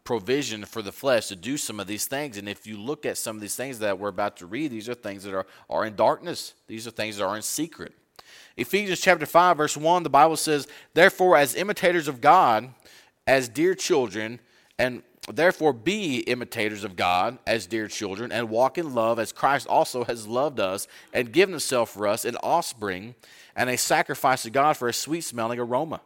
provision 0.04 0.64
for 0.64 0.82
the 0.82 0.92
flesh 0.92 1.26
to 1.28 1.36
do 1.36 1.56
some 1.56 1.80
of 1.80 1.86
these 1.86 2.06
things. 2.06 2.36
And 2.36 2.48
if 2.48 2.66
you 2.66 2.78
look 2.78 3.04
at 3.04 3.18
some 3.18 3.36
of 3.36 3.42
these 3.42 3.56
things 3.56 3.78
that 3.80 3.98
we're 3.98 4.08
about 4.08 4.36
to 4.38 4.46
read, 4.46 4.70
these 4.70 4.88
are 4.88 4.94
things 4.94 5.24
that 5.24 5.34
are, 5.34 5.46
are 5.68 5.84
in 5.84 5.96
darkness, 5.96 6.54
these 6.68 6.86
are 6.86 6.90
things 6.90 7.16
that 7.16 7.24
are 7.24 7.36
in 7.36 7.42
secret. 7.42 7.92
Ephesians 8.56 9.00
chapter 9.00 9.26
5, 9.26 9.56
verse 9.56 9.76
1, 9.76 10.02
the 10.02 10.10
Bible 10.10 10.36
says, 10.36 10.68
Therefore, 10.94 11.36
as 11.36 11.54
imitators 11.54 12.08
of 12.08 12.20
God, 12.20 12.72
as 13.26 13.48
dear 13.48 13.74
children, 13.74 14.40
and 14.78 15.02
therefore 15.32 15.72
be 15.72 16.20
imitators 16.20 16.84
of 16.84 16.96
God 16.96 17.38
as 17.46 17.66
dear 17.66 17.88
children, 17.88 18.30
and 18.30 18.48
walk 18.48 18.78
in 18.78 18.94
love 18.94 19.18
as 19.18 19.32
Christ 19.32 19.66
also 19.66 20.04
has 20.04 20.26
loved 20.26 20.60
us 20.60 20.86
and 21.12 21.32
given 21.32 21.52
himself 21.52 21.90
for 21.90 22.06
us 22.06 22.24
an 22.24 22.36
offspring 22.42 23.14
and 23.54 23.68
a 23.68 23.76
sacrifice 23.76 24.42
to 24.42 24.50
God 24.50 24.76
for 24.76 24.88
a 24.88 24.92
sweet 24.92 25.22
smelling 25.22 25.58
aroma. 25.58 26.00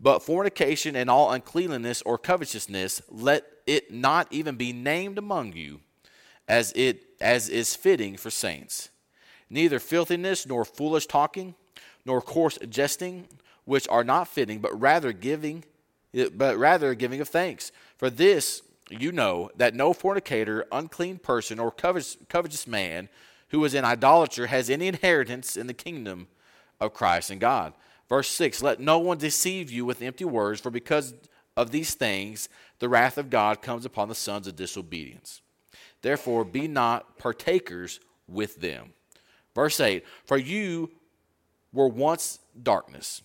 But 0.00 0.22
fornication 0.22 0.96
and 0.96 1.08
all 1.08 1.30
uncleanness 1.30 2.02
or 2.02 2.18
covetousness, 2.18 3.02
let 3.08 3.44
it 3.66 3.92
not 3.92 4.26
even 4.30 4.56
be 4.56 4.72
named 4.72 5.18
among 5.18 5.52
you, 5.52 5.80
as 6.48 6.72
it 6.74 7.04
as 7.20 7.48
is 7.48 7.76
fitting 7.76 8.16
for 8.16 8.30
saints. 8.30 8.90
Neither 9.48 9.78
filthiness 9.78 10.46
nor 10.46 10.64
foolish 10.64 11.06
talking, 11.06 11.54
nor 12.04 12.20
coarse 12.20 12.58
jesting, 12.68 13.28
which 13.64 13.86
are 13.88 14.02
not 14.02 14.26
fitting, 14.26 14.58
but 14.58 14.78
rather 14.80 15.12
giving, 15.12 15.62
but 16.34 16.58
rather 16.58 16.94
giving 16.94 17.20
of 17.20 17.28
thanks. 17.28 17.72
For 17.96 18.10
this 18.10 18.62
you 18.90 19.12
know 19.12 19.50
that 19.56 19.74
no 19.74 19.92
fornicator, 19.92 20.66
unclean 20.70 21.18
person, 21.18 21.58
or 21.58 21.70
covetous, 21.70 22.16
covetous 22.28 22.66
man 22.66 23.08
who 23.48 23.64
is 23.64 23.74
an 23.74 23.84
idolater 23.84 24.46
has 24.46 24.70
any 24.70 24.88
inheritance 24.88 25.56
in 25.56 25.66
the 25.66 25.74
kingdom 25.74 26.26
of 26.80 26.94
Christ 26.94 27.30
and 27.30 27.40
God. 27.40 27.74
Verse 28.08 28.28
6 28.28 28.62
Let 28.62 28.80
no 28.80 28.98
one 28.98 29.18
deceive 29.18 29.70
you 29.70 29.84
with 29.84 30.02
empty 30.02 30.24
words, 30.24 30.60
for 30.60 30.70
because 30.70 31.14
of 31.56 31.70
these 31.70 31.94
things 31.94 32.48
the 32.78 32.88
wrath 32.88 33.18
of 33.18 33.30
God 33.30 33.62
comes 33.62 33.84
upon 33.84 34.08
the 34.08 34.14
sons 34.14 34.46
of 34.46 34.56
disobedience. 34.56 35.40
Therefore, 36.00 36.44
be 36.44 36.66
not 36.66 37.18
partakers 37.18 38.00
with 38.26 38.60
them. 38.60 38.92
Verse 39.54 39.78
8 39.80 40.04
For 40.24 40.36
you 40.36 40.90
were 41.72 41.88
once 41.88 42.38
darkness, 42.60 43.22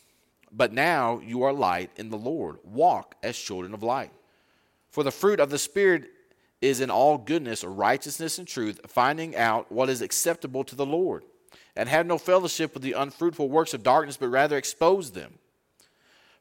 but 0.51 0.73
now 0.73 1.19
you 1.23 1.43
are 1.43 1.53
light 1.53 1.91
in 1.95 2.09
the 2.09 2.17
Lord. 2.17 2.57
Walk 2.63 3.15
as 3.23 3.37
children 3.37 3.73
of 3.73 3.83
light. 3.83 4.11
For 4.89 5.03
the 5.03 5.11
fruit 5.11 5.39
of 5.39 5.49
the 5.49 5.59
Spirit 5.59 6.09
is 6.61 6.81
in 6.81 6.89
all 6.89 7.17
goodness, 7.17 7.63
righteousness, 7.63 8.39
and 8.39 8.47
truth, 8.47 8.79
finding 8.87 9.35
out 9.35 9.71
what 9.71 9.89
is 9.89 10.01
acceptable 10.01 10.63
to 10.63 10.75
the 10.75 10.85
Lord 10.85 11.23
and 11.75 11.87
have 11.87 12.07
no 12.07 12.17
fellowship 12.17 12.73
with 12.73 12.81
the 12.81 12.93
unfruitful 12.93 13.49
works 13.49 13.73
of 13.73 13.83
darkness, 13.83 14.17
but 14.17 14.29
rather 14.29 14.57
expose 14.57 15.11
them. 15.11 15.37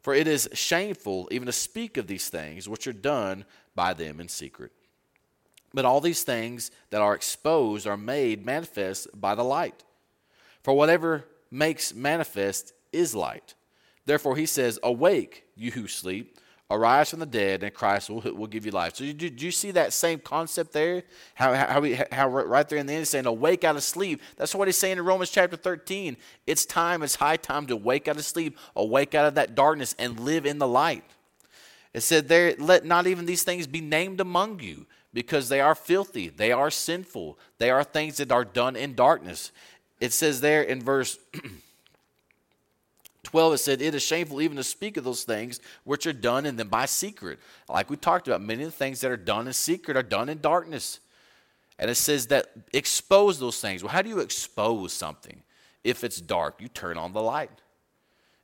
For 0.01 0.15
it 0.15 0.27
is 0.27 0.49
shameful 0.55 1.29
even 1.31 1.47
to 1.47 1.53
speak 1.53 1.97
of 1.97 2.07
these 2.07 2.29
things 2.29 2.69
which 2.69 2.87
are 2.87 2.93
done 2.93 3.45
by 3.75 3.93
them 3.93 4.19
in 4.21 4.29
secret. 4.29 4.73
But 5.75 5.85
all 5.85 6.01
these 6.01 6.23
things 6.23 6.71
that 6.91 7.03
are 7.03 7.15
exposed 7.15 7.87
are 7.87 7.99
made 7.99 8.47
manifest 8.47 9.09
by 9.15 9.35
the 9.35 9.45
light. 9.45 9.85
For 10.63 10.73
whatever 10.73 11.27
makes 11.51 11.93
manifest 11.93 12.73
is 12.93 13.15
light. 13.15 13.56
Therefore 14.07 14.37
he 14.37 14.47
says, 14.47 14.79
Awake, 14.83 15.45
you 15.55 15.73
who 15.73 15.87
sleep 15.87 16.39
arise 16.71 17.11
from 17.11 17.21
the 17.21 17.27
dead 17.27 17.63
and 17.63 17.73
christ 17.73 18.11
will, 18.11 18.21
will 18.35 18.47
give 18.47 18.67
you 18.67 18.73
life. 18.73 18.97
So 18.97 19.05
do, 19.13 19.31
do 19.31 19.45
you 19.45 19.53
see 19.53 19.71
that 19.73 19.93
same 19.93 20.19
concept 20.19 20.73
there? 20.73 21.05
How, 21.35 21.55
how, 21.55 21.81
we, 21.81 21.99
how 22.11 22.29
right 22.29 22.69
there 22.69 22.79
in 22.79 22.87
the 22.87 22.93
end 22.93 23.01
he's 23.01 23.11
saying 23.11 23.27
awake 23.27 23.63
out 23.65 23.77
of 23.77 23.83
sleep. 23.83 24.21
That's 24.37 24.55
what 24.55 24.67
he's 24.67 24.77
saying 24.77 24.99
in 24.99 25.05
romans 25.05 25.31
chapter 25.31 25.57
13 25.57 26.17
it's 26.47 26.67
time 26.67 27.03
it's 27.03 27.17
high 27.17 27.37
time 27.37 27.67
to 27.67 27.77
wake 27.77 28.09
out 28.09 28.17
of 28.17 28.25
sleep 28.25 28.59
awake 28.75 29.15
out 29.15 29.27
of 29.27 29.35
that 29.37 29.55
darkness 29.55 29.95
and 29.99 30.19
live 30.19 30.47
in 30.47 30.59
the 30.59 30.69
light. 30.69 31.05
It 31.95 32.01
said 32.01 32.29
there 32.29 32.55
let 32.59 32.85
not 32.85 33.07
even 33.07 33.27
these 33.27 33.45
things 33.45 33.67
be 33.67 33.81
named 33.81 34.21
among 34.21 34.61
you 34.61 34.87
because 35.15 35.49
they 35.49 35.61
are 35.61 35.75
filthy 35.75 36.29
they 36.29 36.51
are 36.51 36.71
sinful 36.71 37.39
they 37.59 37.71
are 37.71 37.85
things 37.85 38.17
that 38.17 38.33
are 38.33 38.45
done 38.45 38.75
in 38.75 38.95
darkness. 38.95 39.53
It 40.01 40.13
says 40.13 40.41
there 40.41 40.63
in 40.63 40.83
verse 40.83 41.19
12, 43.27 43.55
it 43.55 43.59
said, 43.59 43.83
It 43.83 43.95
is 43.95 44.03
shameful 44.03 44.41
even 44.41 44.57
to 44.57 44.65
speak 44.65 44.97
of 44.97 45.05
those 45.05 45.25
things 45.25 45.61
which 45.85 46.07
are 46.07 46.13
done 46.13 46.47
in 46.47 46.57
them 46.57 46.69
by 46.69 46.87
secret. 46.87 47.41
Like 47.69 47.91
we 47.91 47.97
talked 47.97 48.29
about, 48.29 48.41
many 48.41 48.63
of 48.63 48.71
the 48.71 48.77
things 48.77 49.01
that 49.01 49.11
are 49.11 49.17
done 49.17 49.49
in 49.49 49.53
secret 49.53 49.97
are 49.97 50.03
done 50.03 50.29
in 50.29 50.41
darkness. 50.41 51.01
And 51.79 51.91
it 51.91 51.97
says 51.97 52.29
that 52.29 52.47
expose 52.73 53.39
those 53.39 53.61
things. 53.61 53.83
Well, 53.83 53.93
how 53.93 54.01
do 54.01 54.09
you 54.09 54.21
expose 54.21 54.93
something? 54.93 55.43
If 55.83 56.05
it's 56.05 56.21
dark, 56.21 56.61
you 56.61 56.69
turn 56.69 56.97
on 56.97 57.13
the 57.13 57.21
light. 57.21 57.51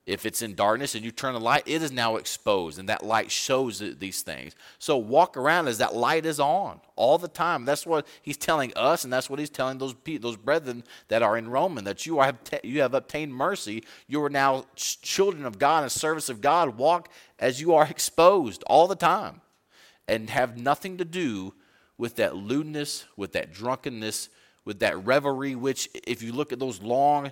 If 0.04 0.26
it's 0.26 0.42
in 0.42 0.56
darkness 0.56 0.96
and 0.96 1.04
you 1.04 1.12
turn 1.12 1.32
the 1.32 1.38
light, 1.38 1.62
it 1.64 1.80
is 1.80 1.92
now 1.92 2.16
exposed, 2.16 2.80
and 2.80 2.88
that 2.88 3.04
light 3.04 3.30
shows 3.30 3.78
these 4.00 4.22
things. 4.22 4.56
So 4.80 4.96
walk 4.96 5.36
around 5.36 5.68
as 5.68 5.78
that 5.78 5.94
light 5.94 6.26
is 6.26 6.40
on 6.40 6.80
all 6.96 7.18
the 7.18 7.28
time. 7.28 7.64
That's 7.64 7.86
what 7.86 8.04
he's 8.20 8.36
telling 8.36 8.72
us, 8.74 9.04
and 9.04 9.12
that's 9.12 9.30
what 9.30 9.38
he's 9.38 9.48
telling 9.48 9.78
those 9.78 9.94
those 10.18 10.36
brethren 10.36 10.82
that 11.06 11.22
are 11.22 11.36
in 11.36 11.48
Roman 11.48 11.84
that 11.84 12.04
you 12.04 12.18
have 12.18 12.36
you 12.64 12.80
have 12.80 12.94
obtained 12.94 13.32
mercy. 13.32 13.84
You 14.08 14.24
are 14.24 14.30
now 14.30 14.64
children 14.74 15.46
of 15.46 15.60
God 15.60 15.84
and 15.84 15.92
service 15.92 16.28
of 16.28 16.40
God. 16.40 16.76
Walk 16.78 17.08
as 17.38 17.60
you 17.60 17.72
are 17.74 17.86
exposed 17.86 18.64
all 18.66 18.88
the 18.88 18.96
time, 18.96 19.40
and 20.08 20.30
have 20.30 20.58
nothing 20.58 20.98
to 20.98 21.04
do 21.04 21.54
with 21.96 22.16
that 22.16 22.34
lewdness, 22.34 23.04
with 23.16 23.34
that 23.34 23.52
drunkenness, 23.52 24.30
with 24.64 24.80
that 24.80 25.04
revelry. 25.04 25.54
Which, 25.54 25.88
if 25.94 26.22
you 26.22 26.32
look 26.32 26.52
at 26.52 26.58
those 26.58 26.82
long 26.82 27.30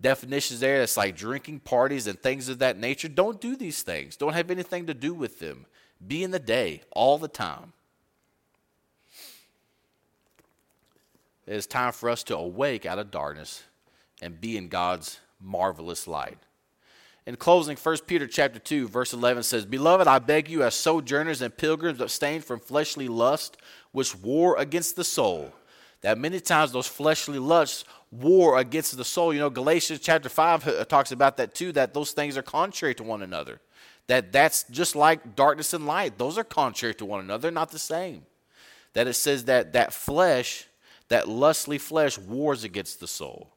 definitions 0.00 0.60
there 0.60 0.78
that's 0.78 0.96
like 0.96 1.16
drinking 1.16 1.60
parties 1.60 2.06
and 2.06 2.20
things 2.20 2.48
of 2.48 2.58
that 2.58 2.78
nature. 2.78 3.08
Don't 3.08 3.40
do 3.40 3.56
these 3.56 3.82
things. 3.82 4.16
Don't 4.16 4.34
have 4.34 4.50
anything 4.50 4.86
to 4.86 4.94
do 4.94 5.14
with 5.14 5.38
them. 5.38 5.66
Be 6.06 6.22
in 6.22 6.30
the 6.30 6.38
day 6.38 6.82
all 6.92 7.18
the 7.18 7.28
time. 7.28 7.72
It 11.46 11.54
is 11.54 11.66
time 11.66 11.92
for 11.92 12.10
us 12.10 12.22
to 12.24 12.36
awake 12.36 12.84
out 12.84 12.98
of 12.98 13.10
darkness 13.10 13.62
and 14.20 14.40
be 14.40 14.56
in 14.56 14.68
God's 14.68 15.20
marvelous 15.40 16.08
light. 16.08 16.38
In 17.24 17.36
closing, 17.36 17.76
1 17.76 17.98
Peter 18.06 18.26
chapter 18.26 18.58
2, 18.58 18.88
verse 18.88 19.12
11 19.12 19.42
says, 19.42 19.64
Beloved, 19.64 20.06
I 20.06 20.20
beg 20.20 20.48
you, 20.48 20.62
as 20.62 20.74
sojourners 20.74 21.42
and 21.42 21.56
pilgrims, 21.56 22.00
abstain 22.00 22.40
from 22.40 22.60
fleshly 22.60 23.08
lust, 23.08 23.56
which 23.90 24.14
war 24.14 24.56
against 24.58 24.94
the 24.94 25.02
soul. 25.02 25.52
That 26.02 26.18
many 26.18 26.38
times 26.38 26.70
those 26.70 26.86
fleshly 26.86 27.40
lusts 27.40 27.84
war 28.20 28.58
against 28.58 28.96
the 28.96 29.04
soul. 29.04 29.32
You 29.32 29.40
know, 29.40 29.50
Galatians 29.50 30.00
chapter 30.00 30.28
5 30.28 30.68
uh, 30.68 30.84
talks 30.84 31.12
about 31.12 31.36
that 31.36 31.54
too, 31.54 31.72
that 31.72 31.94
those 31.94 32.12
things 32.12 32.36
are 32.36 32.42
contrary 32.42 32.94
to 32.96 33.02
one 33.02 33.22
another. 33.22 33.60
That 34.06 34.32
that's 34.32 34.64
just 34.64 34.94
like 34.94 35.34
darkness 35.34 35.74
and 35.74 35.86
light. 35.86 36.18
Those 36.18 36.38
are 36.38 36.44
contrary 36.44 36.94
to 36.96 37.04
one 37.04 37.20
another, 37.20 37.50
not 37.50 37.70
the 37.70 37.78
same. 37.78 38.22
That 38.92 39.06
it 39.06 39.14
says 39.14 39.44
that 39.44 39.72
that 39.72 39.92
flesh, 39.92 40.66
that 41.08 41.28
lustly 41.28 41.78
flesh 41.78 42.16
wars 42.18 42.64
against 42.64 43.00
the 43.00 43.08
soul. 43.08 43.52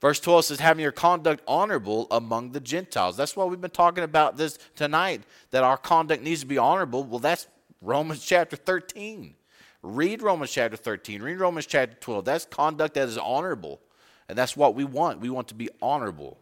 Verse 0.00 0.18
12 0.18 0.46
says, 0.46 0.60
having 0.60 0.82
your 0.82 0.90
conduct 0.90 1.44
honorable 1.46 2.08
among 2.10 2.50
the 2.50 2.60
Gentiles. 2.60 3.16
That's 3.16 3.36
why 3.36 3.44
we've 3.44 3.60
been 3.60 3.70
talking 3.70 4.02
about 4.02 4.36
this 4.36 4.58
tonight, 4.74 5.22
that 5.52 5.62
our 5.62 5.76
conduct 5.76 6.24
needs 6.24 6.40
to 6.40 6.46
be 6.46 6.58
honorable. 6.58 7.04
Well, 7.04 7.20
that's 7.20 7.46
Romans 7.80 8.24
chapter 8.24 8.56
13. 8.56 9.34
Read 9.82 10.22
Romans 10.22 10.52
chapter 10.52 10.76
13, 10.76 11.22
read 11.22 11.40
Romans 11.40 11.66
chapter 11.66 11.96
12. 11.98 12.24
That's 12.24 12.44
conduct 12.44 12.94
that 12.94 13.08
is 13.08 13.18
honorable. 13.18 13.80
And 14.28 14.38
that's 14.38 14.56
what 14.56 14.74
we 14.74 14.84
want. 14.84 15.20
We 15.20 15.28
want 15.28 15.48
to 15.48 15.54
be 15.54 15.68
honorable. 15.80 16.38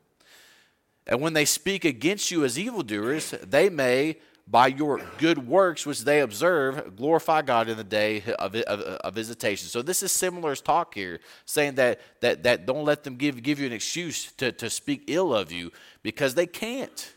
And 1.07 1.21
when 1.21 1.33
they 1.33 1.47
speak 1.47 1.85
against 1.85 2.31
you 2.31 2.45
as 2.45 2.59
evildoers, 2.59 3.31
they 3.43 3.71
may, 3.71 4.19
by 4.47 4.67
your 4.67 5.01
good 5.17 5.49
works 5.49 5.87
which 5.87 6.05
they 6.05 6.21
observe, 6.21 6.95
glorify 6.97 7.41
God 7.41 7.69
in 7.71 7.79
the 7.79 7.85
day 7.85 8.23
of, 8.39 8.55
of, 8.55 8.81
of, 8.81 9.15
visitation. 9.15 9.69
So 9.69 9.81
this 9.81 10.03
is 10.03 10.13
similar 10.13 10.53
as 10.53 10.61
talk 10.61 10.95
here, 10.95 11.19
saying 11.47 11.77
that, 11.77 12.01
that, 12.21 12.43
that 12.43 12.67
don't 12.67 12.85
let 12.85 13.05
them 13.05 13.17
give, 13.17 13.43
give 13.43 13.59
you 13.59 13.67
an 13.67 13.73
excuse 13.73 14.31
to, 14.33 14.53
to 14.53 14.69
speak 14.69 15.05
ill 15.07 15.35
of 15.35 15.51
you 15.51 15.73
because 16.03 16.35
they 16.35 16.47
can't. 16.47 17.15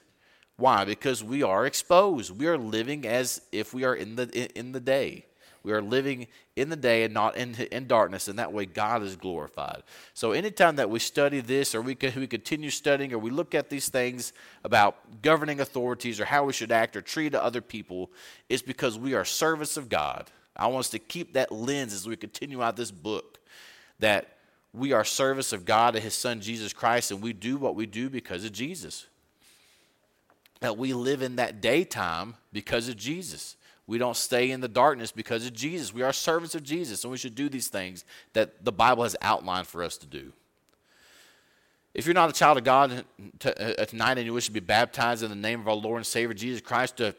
Why? 0.55 0.85
Because 0.85 1.23
we 1.23 1.43
are 1.43 1.65
exposed. 1.65 2.39
We 2.39 2.47
are 2.47 2.57
living 2.57 3.05
as 3.05 3.41
if 3.51 3.73
we 3.73 3.83
are 3.83 3.95
in 3.95 4.15
the, 4.15 4.29
in, 4.29 4.47
in 4.55 4.71
the 4.71 4.79
day. 4.79 5.25
We 5.63 5.71
are 5.71 5.81
living 5.81 6.27
in 6.57 6.69
the 6.69 6.75
day 6.75 7.03
and 7.03 7.13
not 7.13 7.37
in, 7.37 7.55
in 7.71 7.87
darkness, 7.87 8.27
and 8.27 8.37
that 8.37 8.51
way 8.51 8.65
God 8.65 9.01
is 9.01 9.15
glorified. 9.15 9.83
So, 10.13 10.33
anytime 10.33 10.75
that 10.75 10.89
we 10.89 10.99
study 10.99 11.39
this, 11.39 11.73
or 11.73 11.81
we, 11.81 11.97
we 12.17 12.27
continue 12.27 12.69
studying, 12.69 13.13
or 13.13 13.17
we 13.17 13.29
look 13.29 13.55
at 13.55 13.69
these 13.69 13.87
things 13.87 14.33
about 14.65 15.21
governing 15.21 15.61
authorities, 15.61 16.19
or 16.19 16.25
how 16.25 16.43
we 16.43 16.51
should 16.51 16.71
act 16.71 16.97
or 16.97 17.01
treat 17.01 17.33
other 17.33 17.61
people, 17.61 18.11
it's 18.49 18.61
because 18.61 18.99
we 18.99 19.13
are 19.13 19.23
servants 19.23 19.77
of 19.77 19.87
God. 19.87 20.29
I 20.55 20.67
want 20.67 20.81
us 20.81 20.89
to 20.91 20.99
keep 20.99 21.33
that 21.33 21.51
lens 21.51 21.93
as 21.93 22.07
we 22.07 22.15
continue 22.17 22.61
out 22.61 22.75
this 22.75 22.91
book 22.91 23.39
that 23.99 24.37
we 24.73 24.91
are 24.91 25.05
service 25.05 25.53
of 25.53 25.65
God 25.65 25.95
and 25.95 26.03
His 26.03 26.13
Son 26.13 26.41
Jesus 26.41 26.73
Christ, 26.73 27.11
and 27.11 27.21
we 27.21 27.31
do 27.31 27.57
what 27.57 27.75
we 27.75 27.85
do 27.85 28.09
because 28.09 28.43
of 28.43 28.51
Jesus. 28.51 29.07
That 30.59 30.77
we 30.77 30.93
live 30.93 31.21
in 31.21 31.37
that 31.37 31.61
daytime 31.61 32.35
because 32.51 32.89
of 32.89 32.97
Jesus. 32.97 33.55
We 33.85 33.97
don't 33.97 34.15
stay 34.15 34.51
in 34.51 34.61
the 34.61 34.67
darkness 34.67 35.11
because 35.11 35.45
of 35.45 35.53
Jesus. 35.53 35.93
We 35.93 36.03
are 36.03 36.13
servants 36.13 36.55
of 36.55 36.63
Jesus, 36.63 37.03
and 37.03 37.11
we 37.11 37.17
should 37.17 37.35
do 37.35 37.49
these 37.49 37.67
things 37.67 38.05
that 38.33 38.63
the 38.63 38.71
Bible 38.71 39.03
has 39.03 39.15
outlined 39.21 39.67
for 39.67 39.83
us 39.83 39.97
to 39.97 40.07
do. 40.07 40.31
If 41.93 42.05
you're 42.05 42.15
not 42.15 42.29
a 42.29 42.33
child 42.33 42.57
of 42.57 42.63
God 42.63 43.05
uh, 43.45 43.85
tonight 43.85 44.17
and 44.17 44.25
you 44.25 44.33
wish 44.33 44.45
to 44.45 44.51
be 44.51 44.59
baptized 44.59 45.21
in 45.21 45.29
the 45.29 45.35
name 45.35 45.59
of 45.59 45.67
our 45.67 45.75
Lord 45.75 45.97
and 45.97 46.05
Savior 46.05 46.33
Jesus 46.33 46.61
Christ, 46.61 46.97
to 46.97 47.13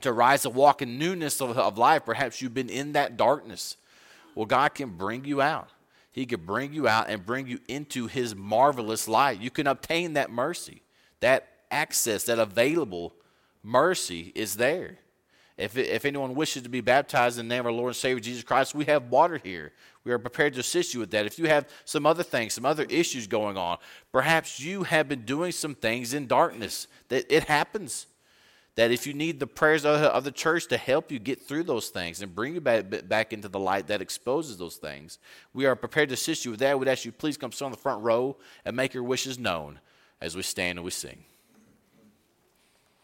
to 0.00 0.12
rise 0.12 0.44
and 0.44 0.54
walk 0.54 0.82
in 0.82 0.98
newness 0.98 1.40
of, 1.40 1.56
of 1.56 1.78
life. 1.78 2.04
Perhaps 2.04 2.40
you've 2.40 2.54
been 2.54 2.68
in 2.68 2.92
that 2.92 3.16
darkness. 3.16 3.76
Well, 4.34 4.46
God 4.46 4.74
can 4.74 4.90
bring 4.90 5.24
you 5.24 5.40
out. 5.40 5.70
He 6.12 6.26
can 6.26 6.44
bring 6.44 6.72
you 6.72 6.88
out 6.88 7.08
and 7.08 7.24
bring 7.24 7.46
you 7.46 7.60
into 7.68 8.06
His 8.06 8.34
marvelous 8.34 9.06
light. 9.08 9.40
You 9.40 9.50
can 9.50 9.66
obtain 9.66 10.14
that 10.14 10.30
mercy, 10.30 10.82
that 11.20 11.48
access, 11.70 12.24
that 12.24 12.38
available 12.38 13.14
mercy 13.62 14.32
is 14.34 14.56
there. 14.56 14.98
If, 15.56 15.76
if 15.76 16.04
anyone 16.04 16.34
wishes 16.34 16.62
to 16.64 16.68
be 16.68 16.82
baptized 16.82 17.38
in 17.38 17.48
the 17.48 17.54
name 17.54 17.60
of 17.60 17.66
our 17.66 17.72
Lord 17.72 17.88
and 17.88 17.96
Savior 17.96 18.20
Jesus 18.20 18.44
Christ, 18.44 18.74
we 18.74 18.84
have 18.86 19.10
water 19.10 19.40
here. 19.42 19.72
We 20.04 20.12
are 20.12 20.18
prepared 20.18 20.52
to 20.54 20.60
assist 20.60 20.92
you 20.92 21.00
with 21.00 21.10
that. 21.12 21.24
If 21.24 21.38
you 21.38 21.48
have 21.48 21.66
some 21.86 22.04
other 22.04 22.22
things, 22.22 22.52
some 22.52 22.66
other 22.66 22.84
issues 22.90 23.26
going 23.26 23.56
on, 23.56 23.78
perhaps 24.12 24.60
you 24.60 24.82
have 24.82 25.08
been 25.08 25.22
doing 25.22 25.52
some 25.52 25.74
things 25.74 26.12
in 26.12 26.26
darkness. 26.26 26.88
That 27.08 27.24
it 27.34 27.44
happens. 27.44 28.06
That 28.74 28.90
if 28.90 29.06
you 29.06 29.14
need 29.14 29.40
the 29.40 29.46
prayers 29.46 29.86
of 29.86 30.24
the 30.24 30.30
church 30.30 30.66
to 30.68 30.76
help 30.76 31.10
you 31.10 31.18
get 31.18 31.40
through 31.40 31.62
those 31.62 31.88
things 31.88 32.20
and 32.20 32.34
bring 32.34 32.52
you 32.52 32.60
back, 32.60 33.08
back 33.08 33.32
into 33.32 33.48
the 33.48 33.58
light 33.58 33.86
that 33.86 34.02
exposes 34.02 34.58
those 34.58 34.76
things, 34.76 35.18
we 35.54 35.64
are 35.64 35.74
prepared 35.74 36.10
to 36.10 36.14
assist 36.14 36.44
you 36.44 36.50
with 36.50 36.60
that. 36.60 36.78
We'd 36.78 36.86
ask 36.86 37.06
you 37.06 37.12
please 37.12 37.38
come 37.38 37.52
sit 37.52 37.64
on 37.64 37.70
the 37.70 37.78
front 37.78 38.02
row 38.02 38.36
and 38.66 38.76
make 38.76 38.92
your 38.92 39.04
wishes 39.04 39.38
known 39.38 39.80
as 40.20 40.36
we 40.36 40.42
stand 40.42 40.76
and 40.76 40.84
we 40.84 40.90
sing. 40.90 41.24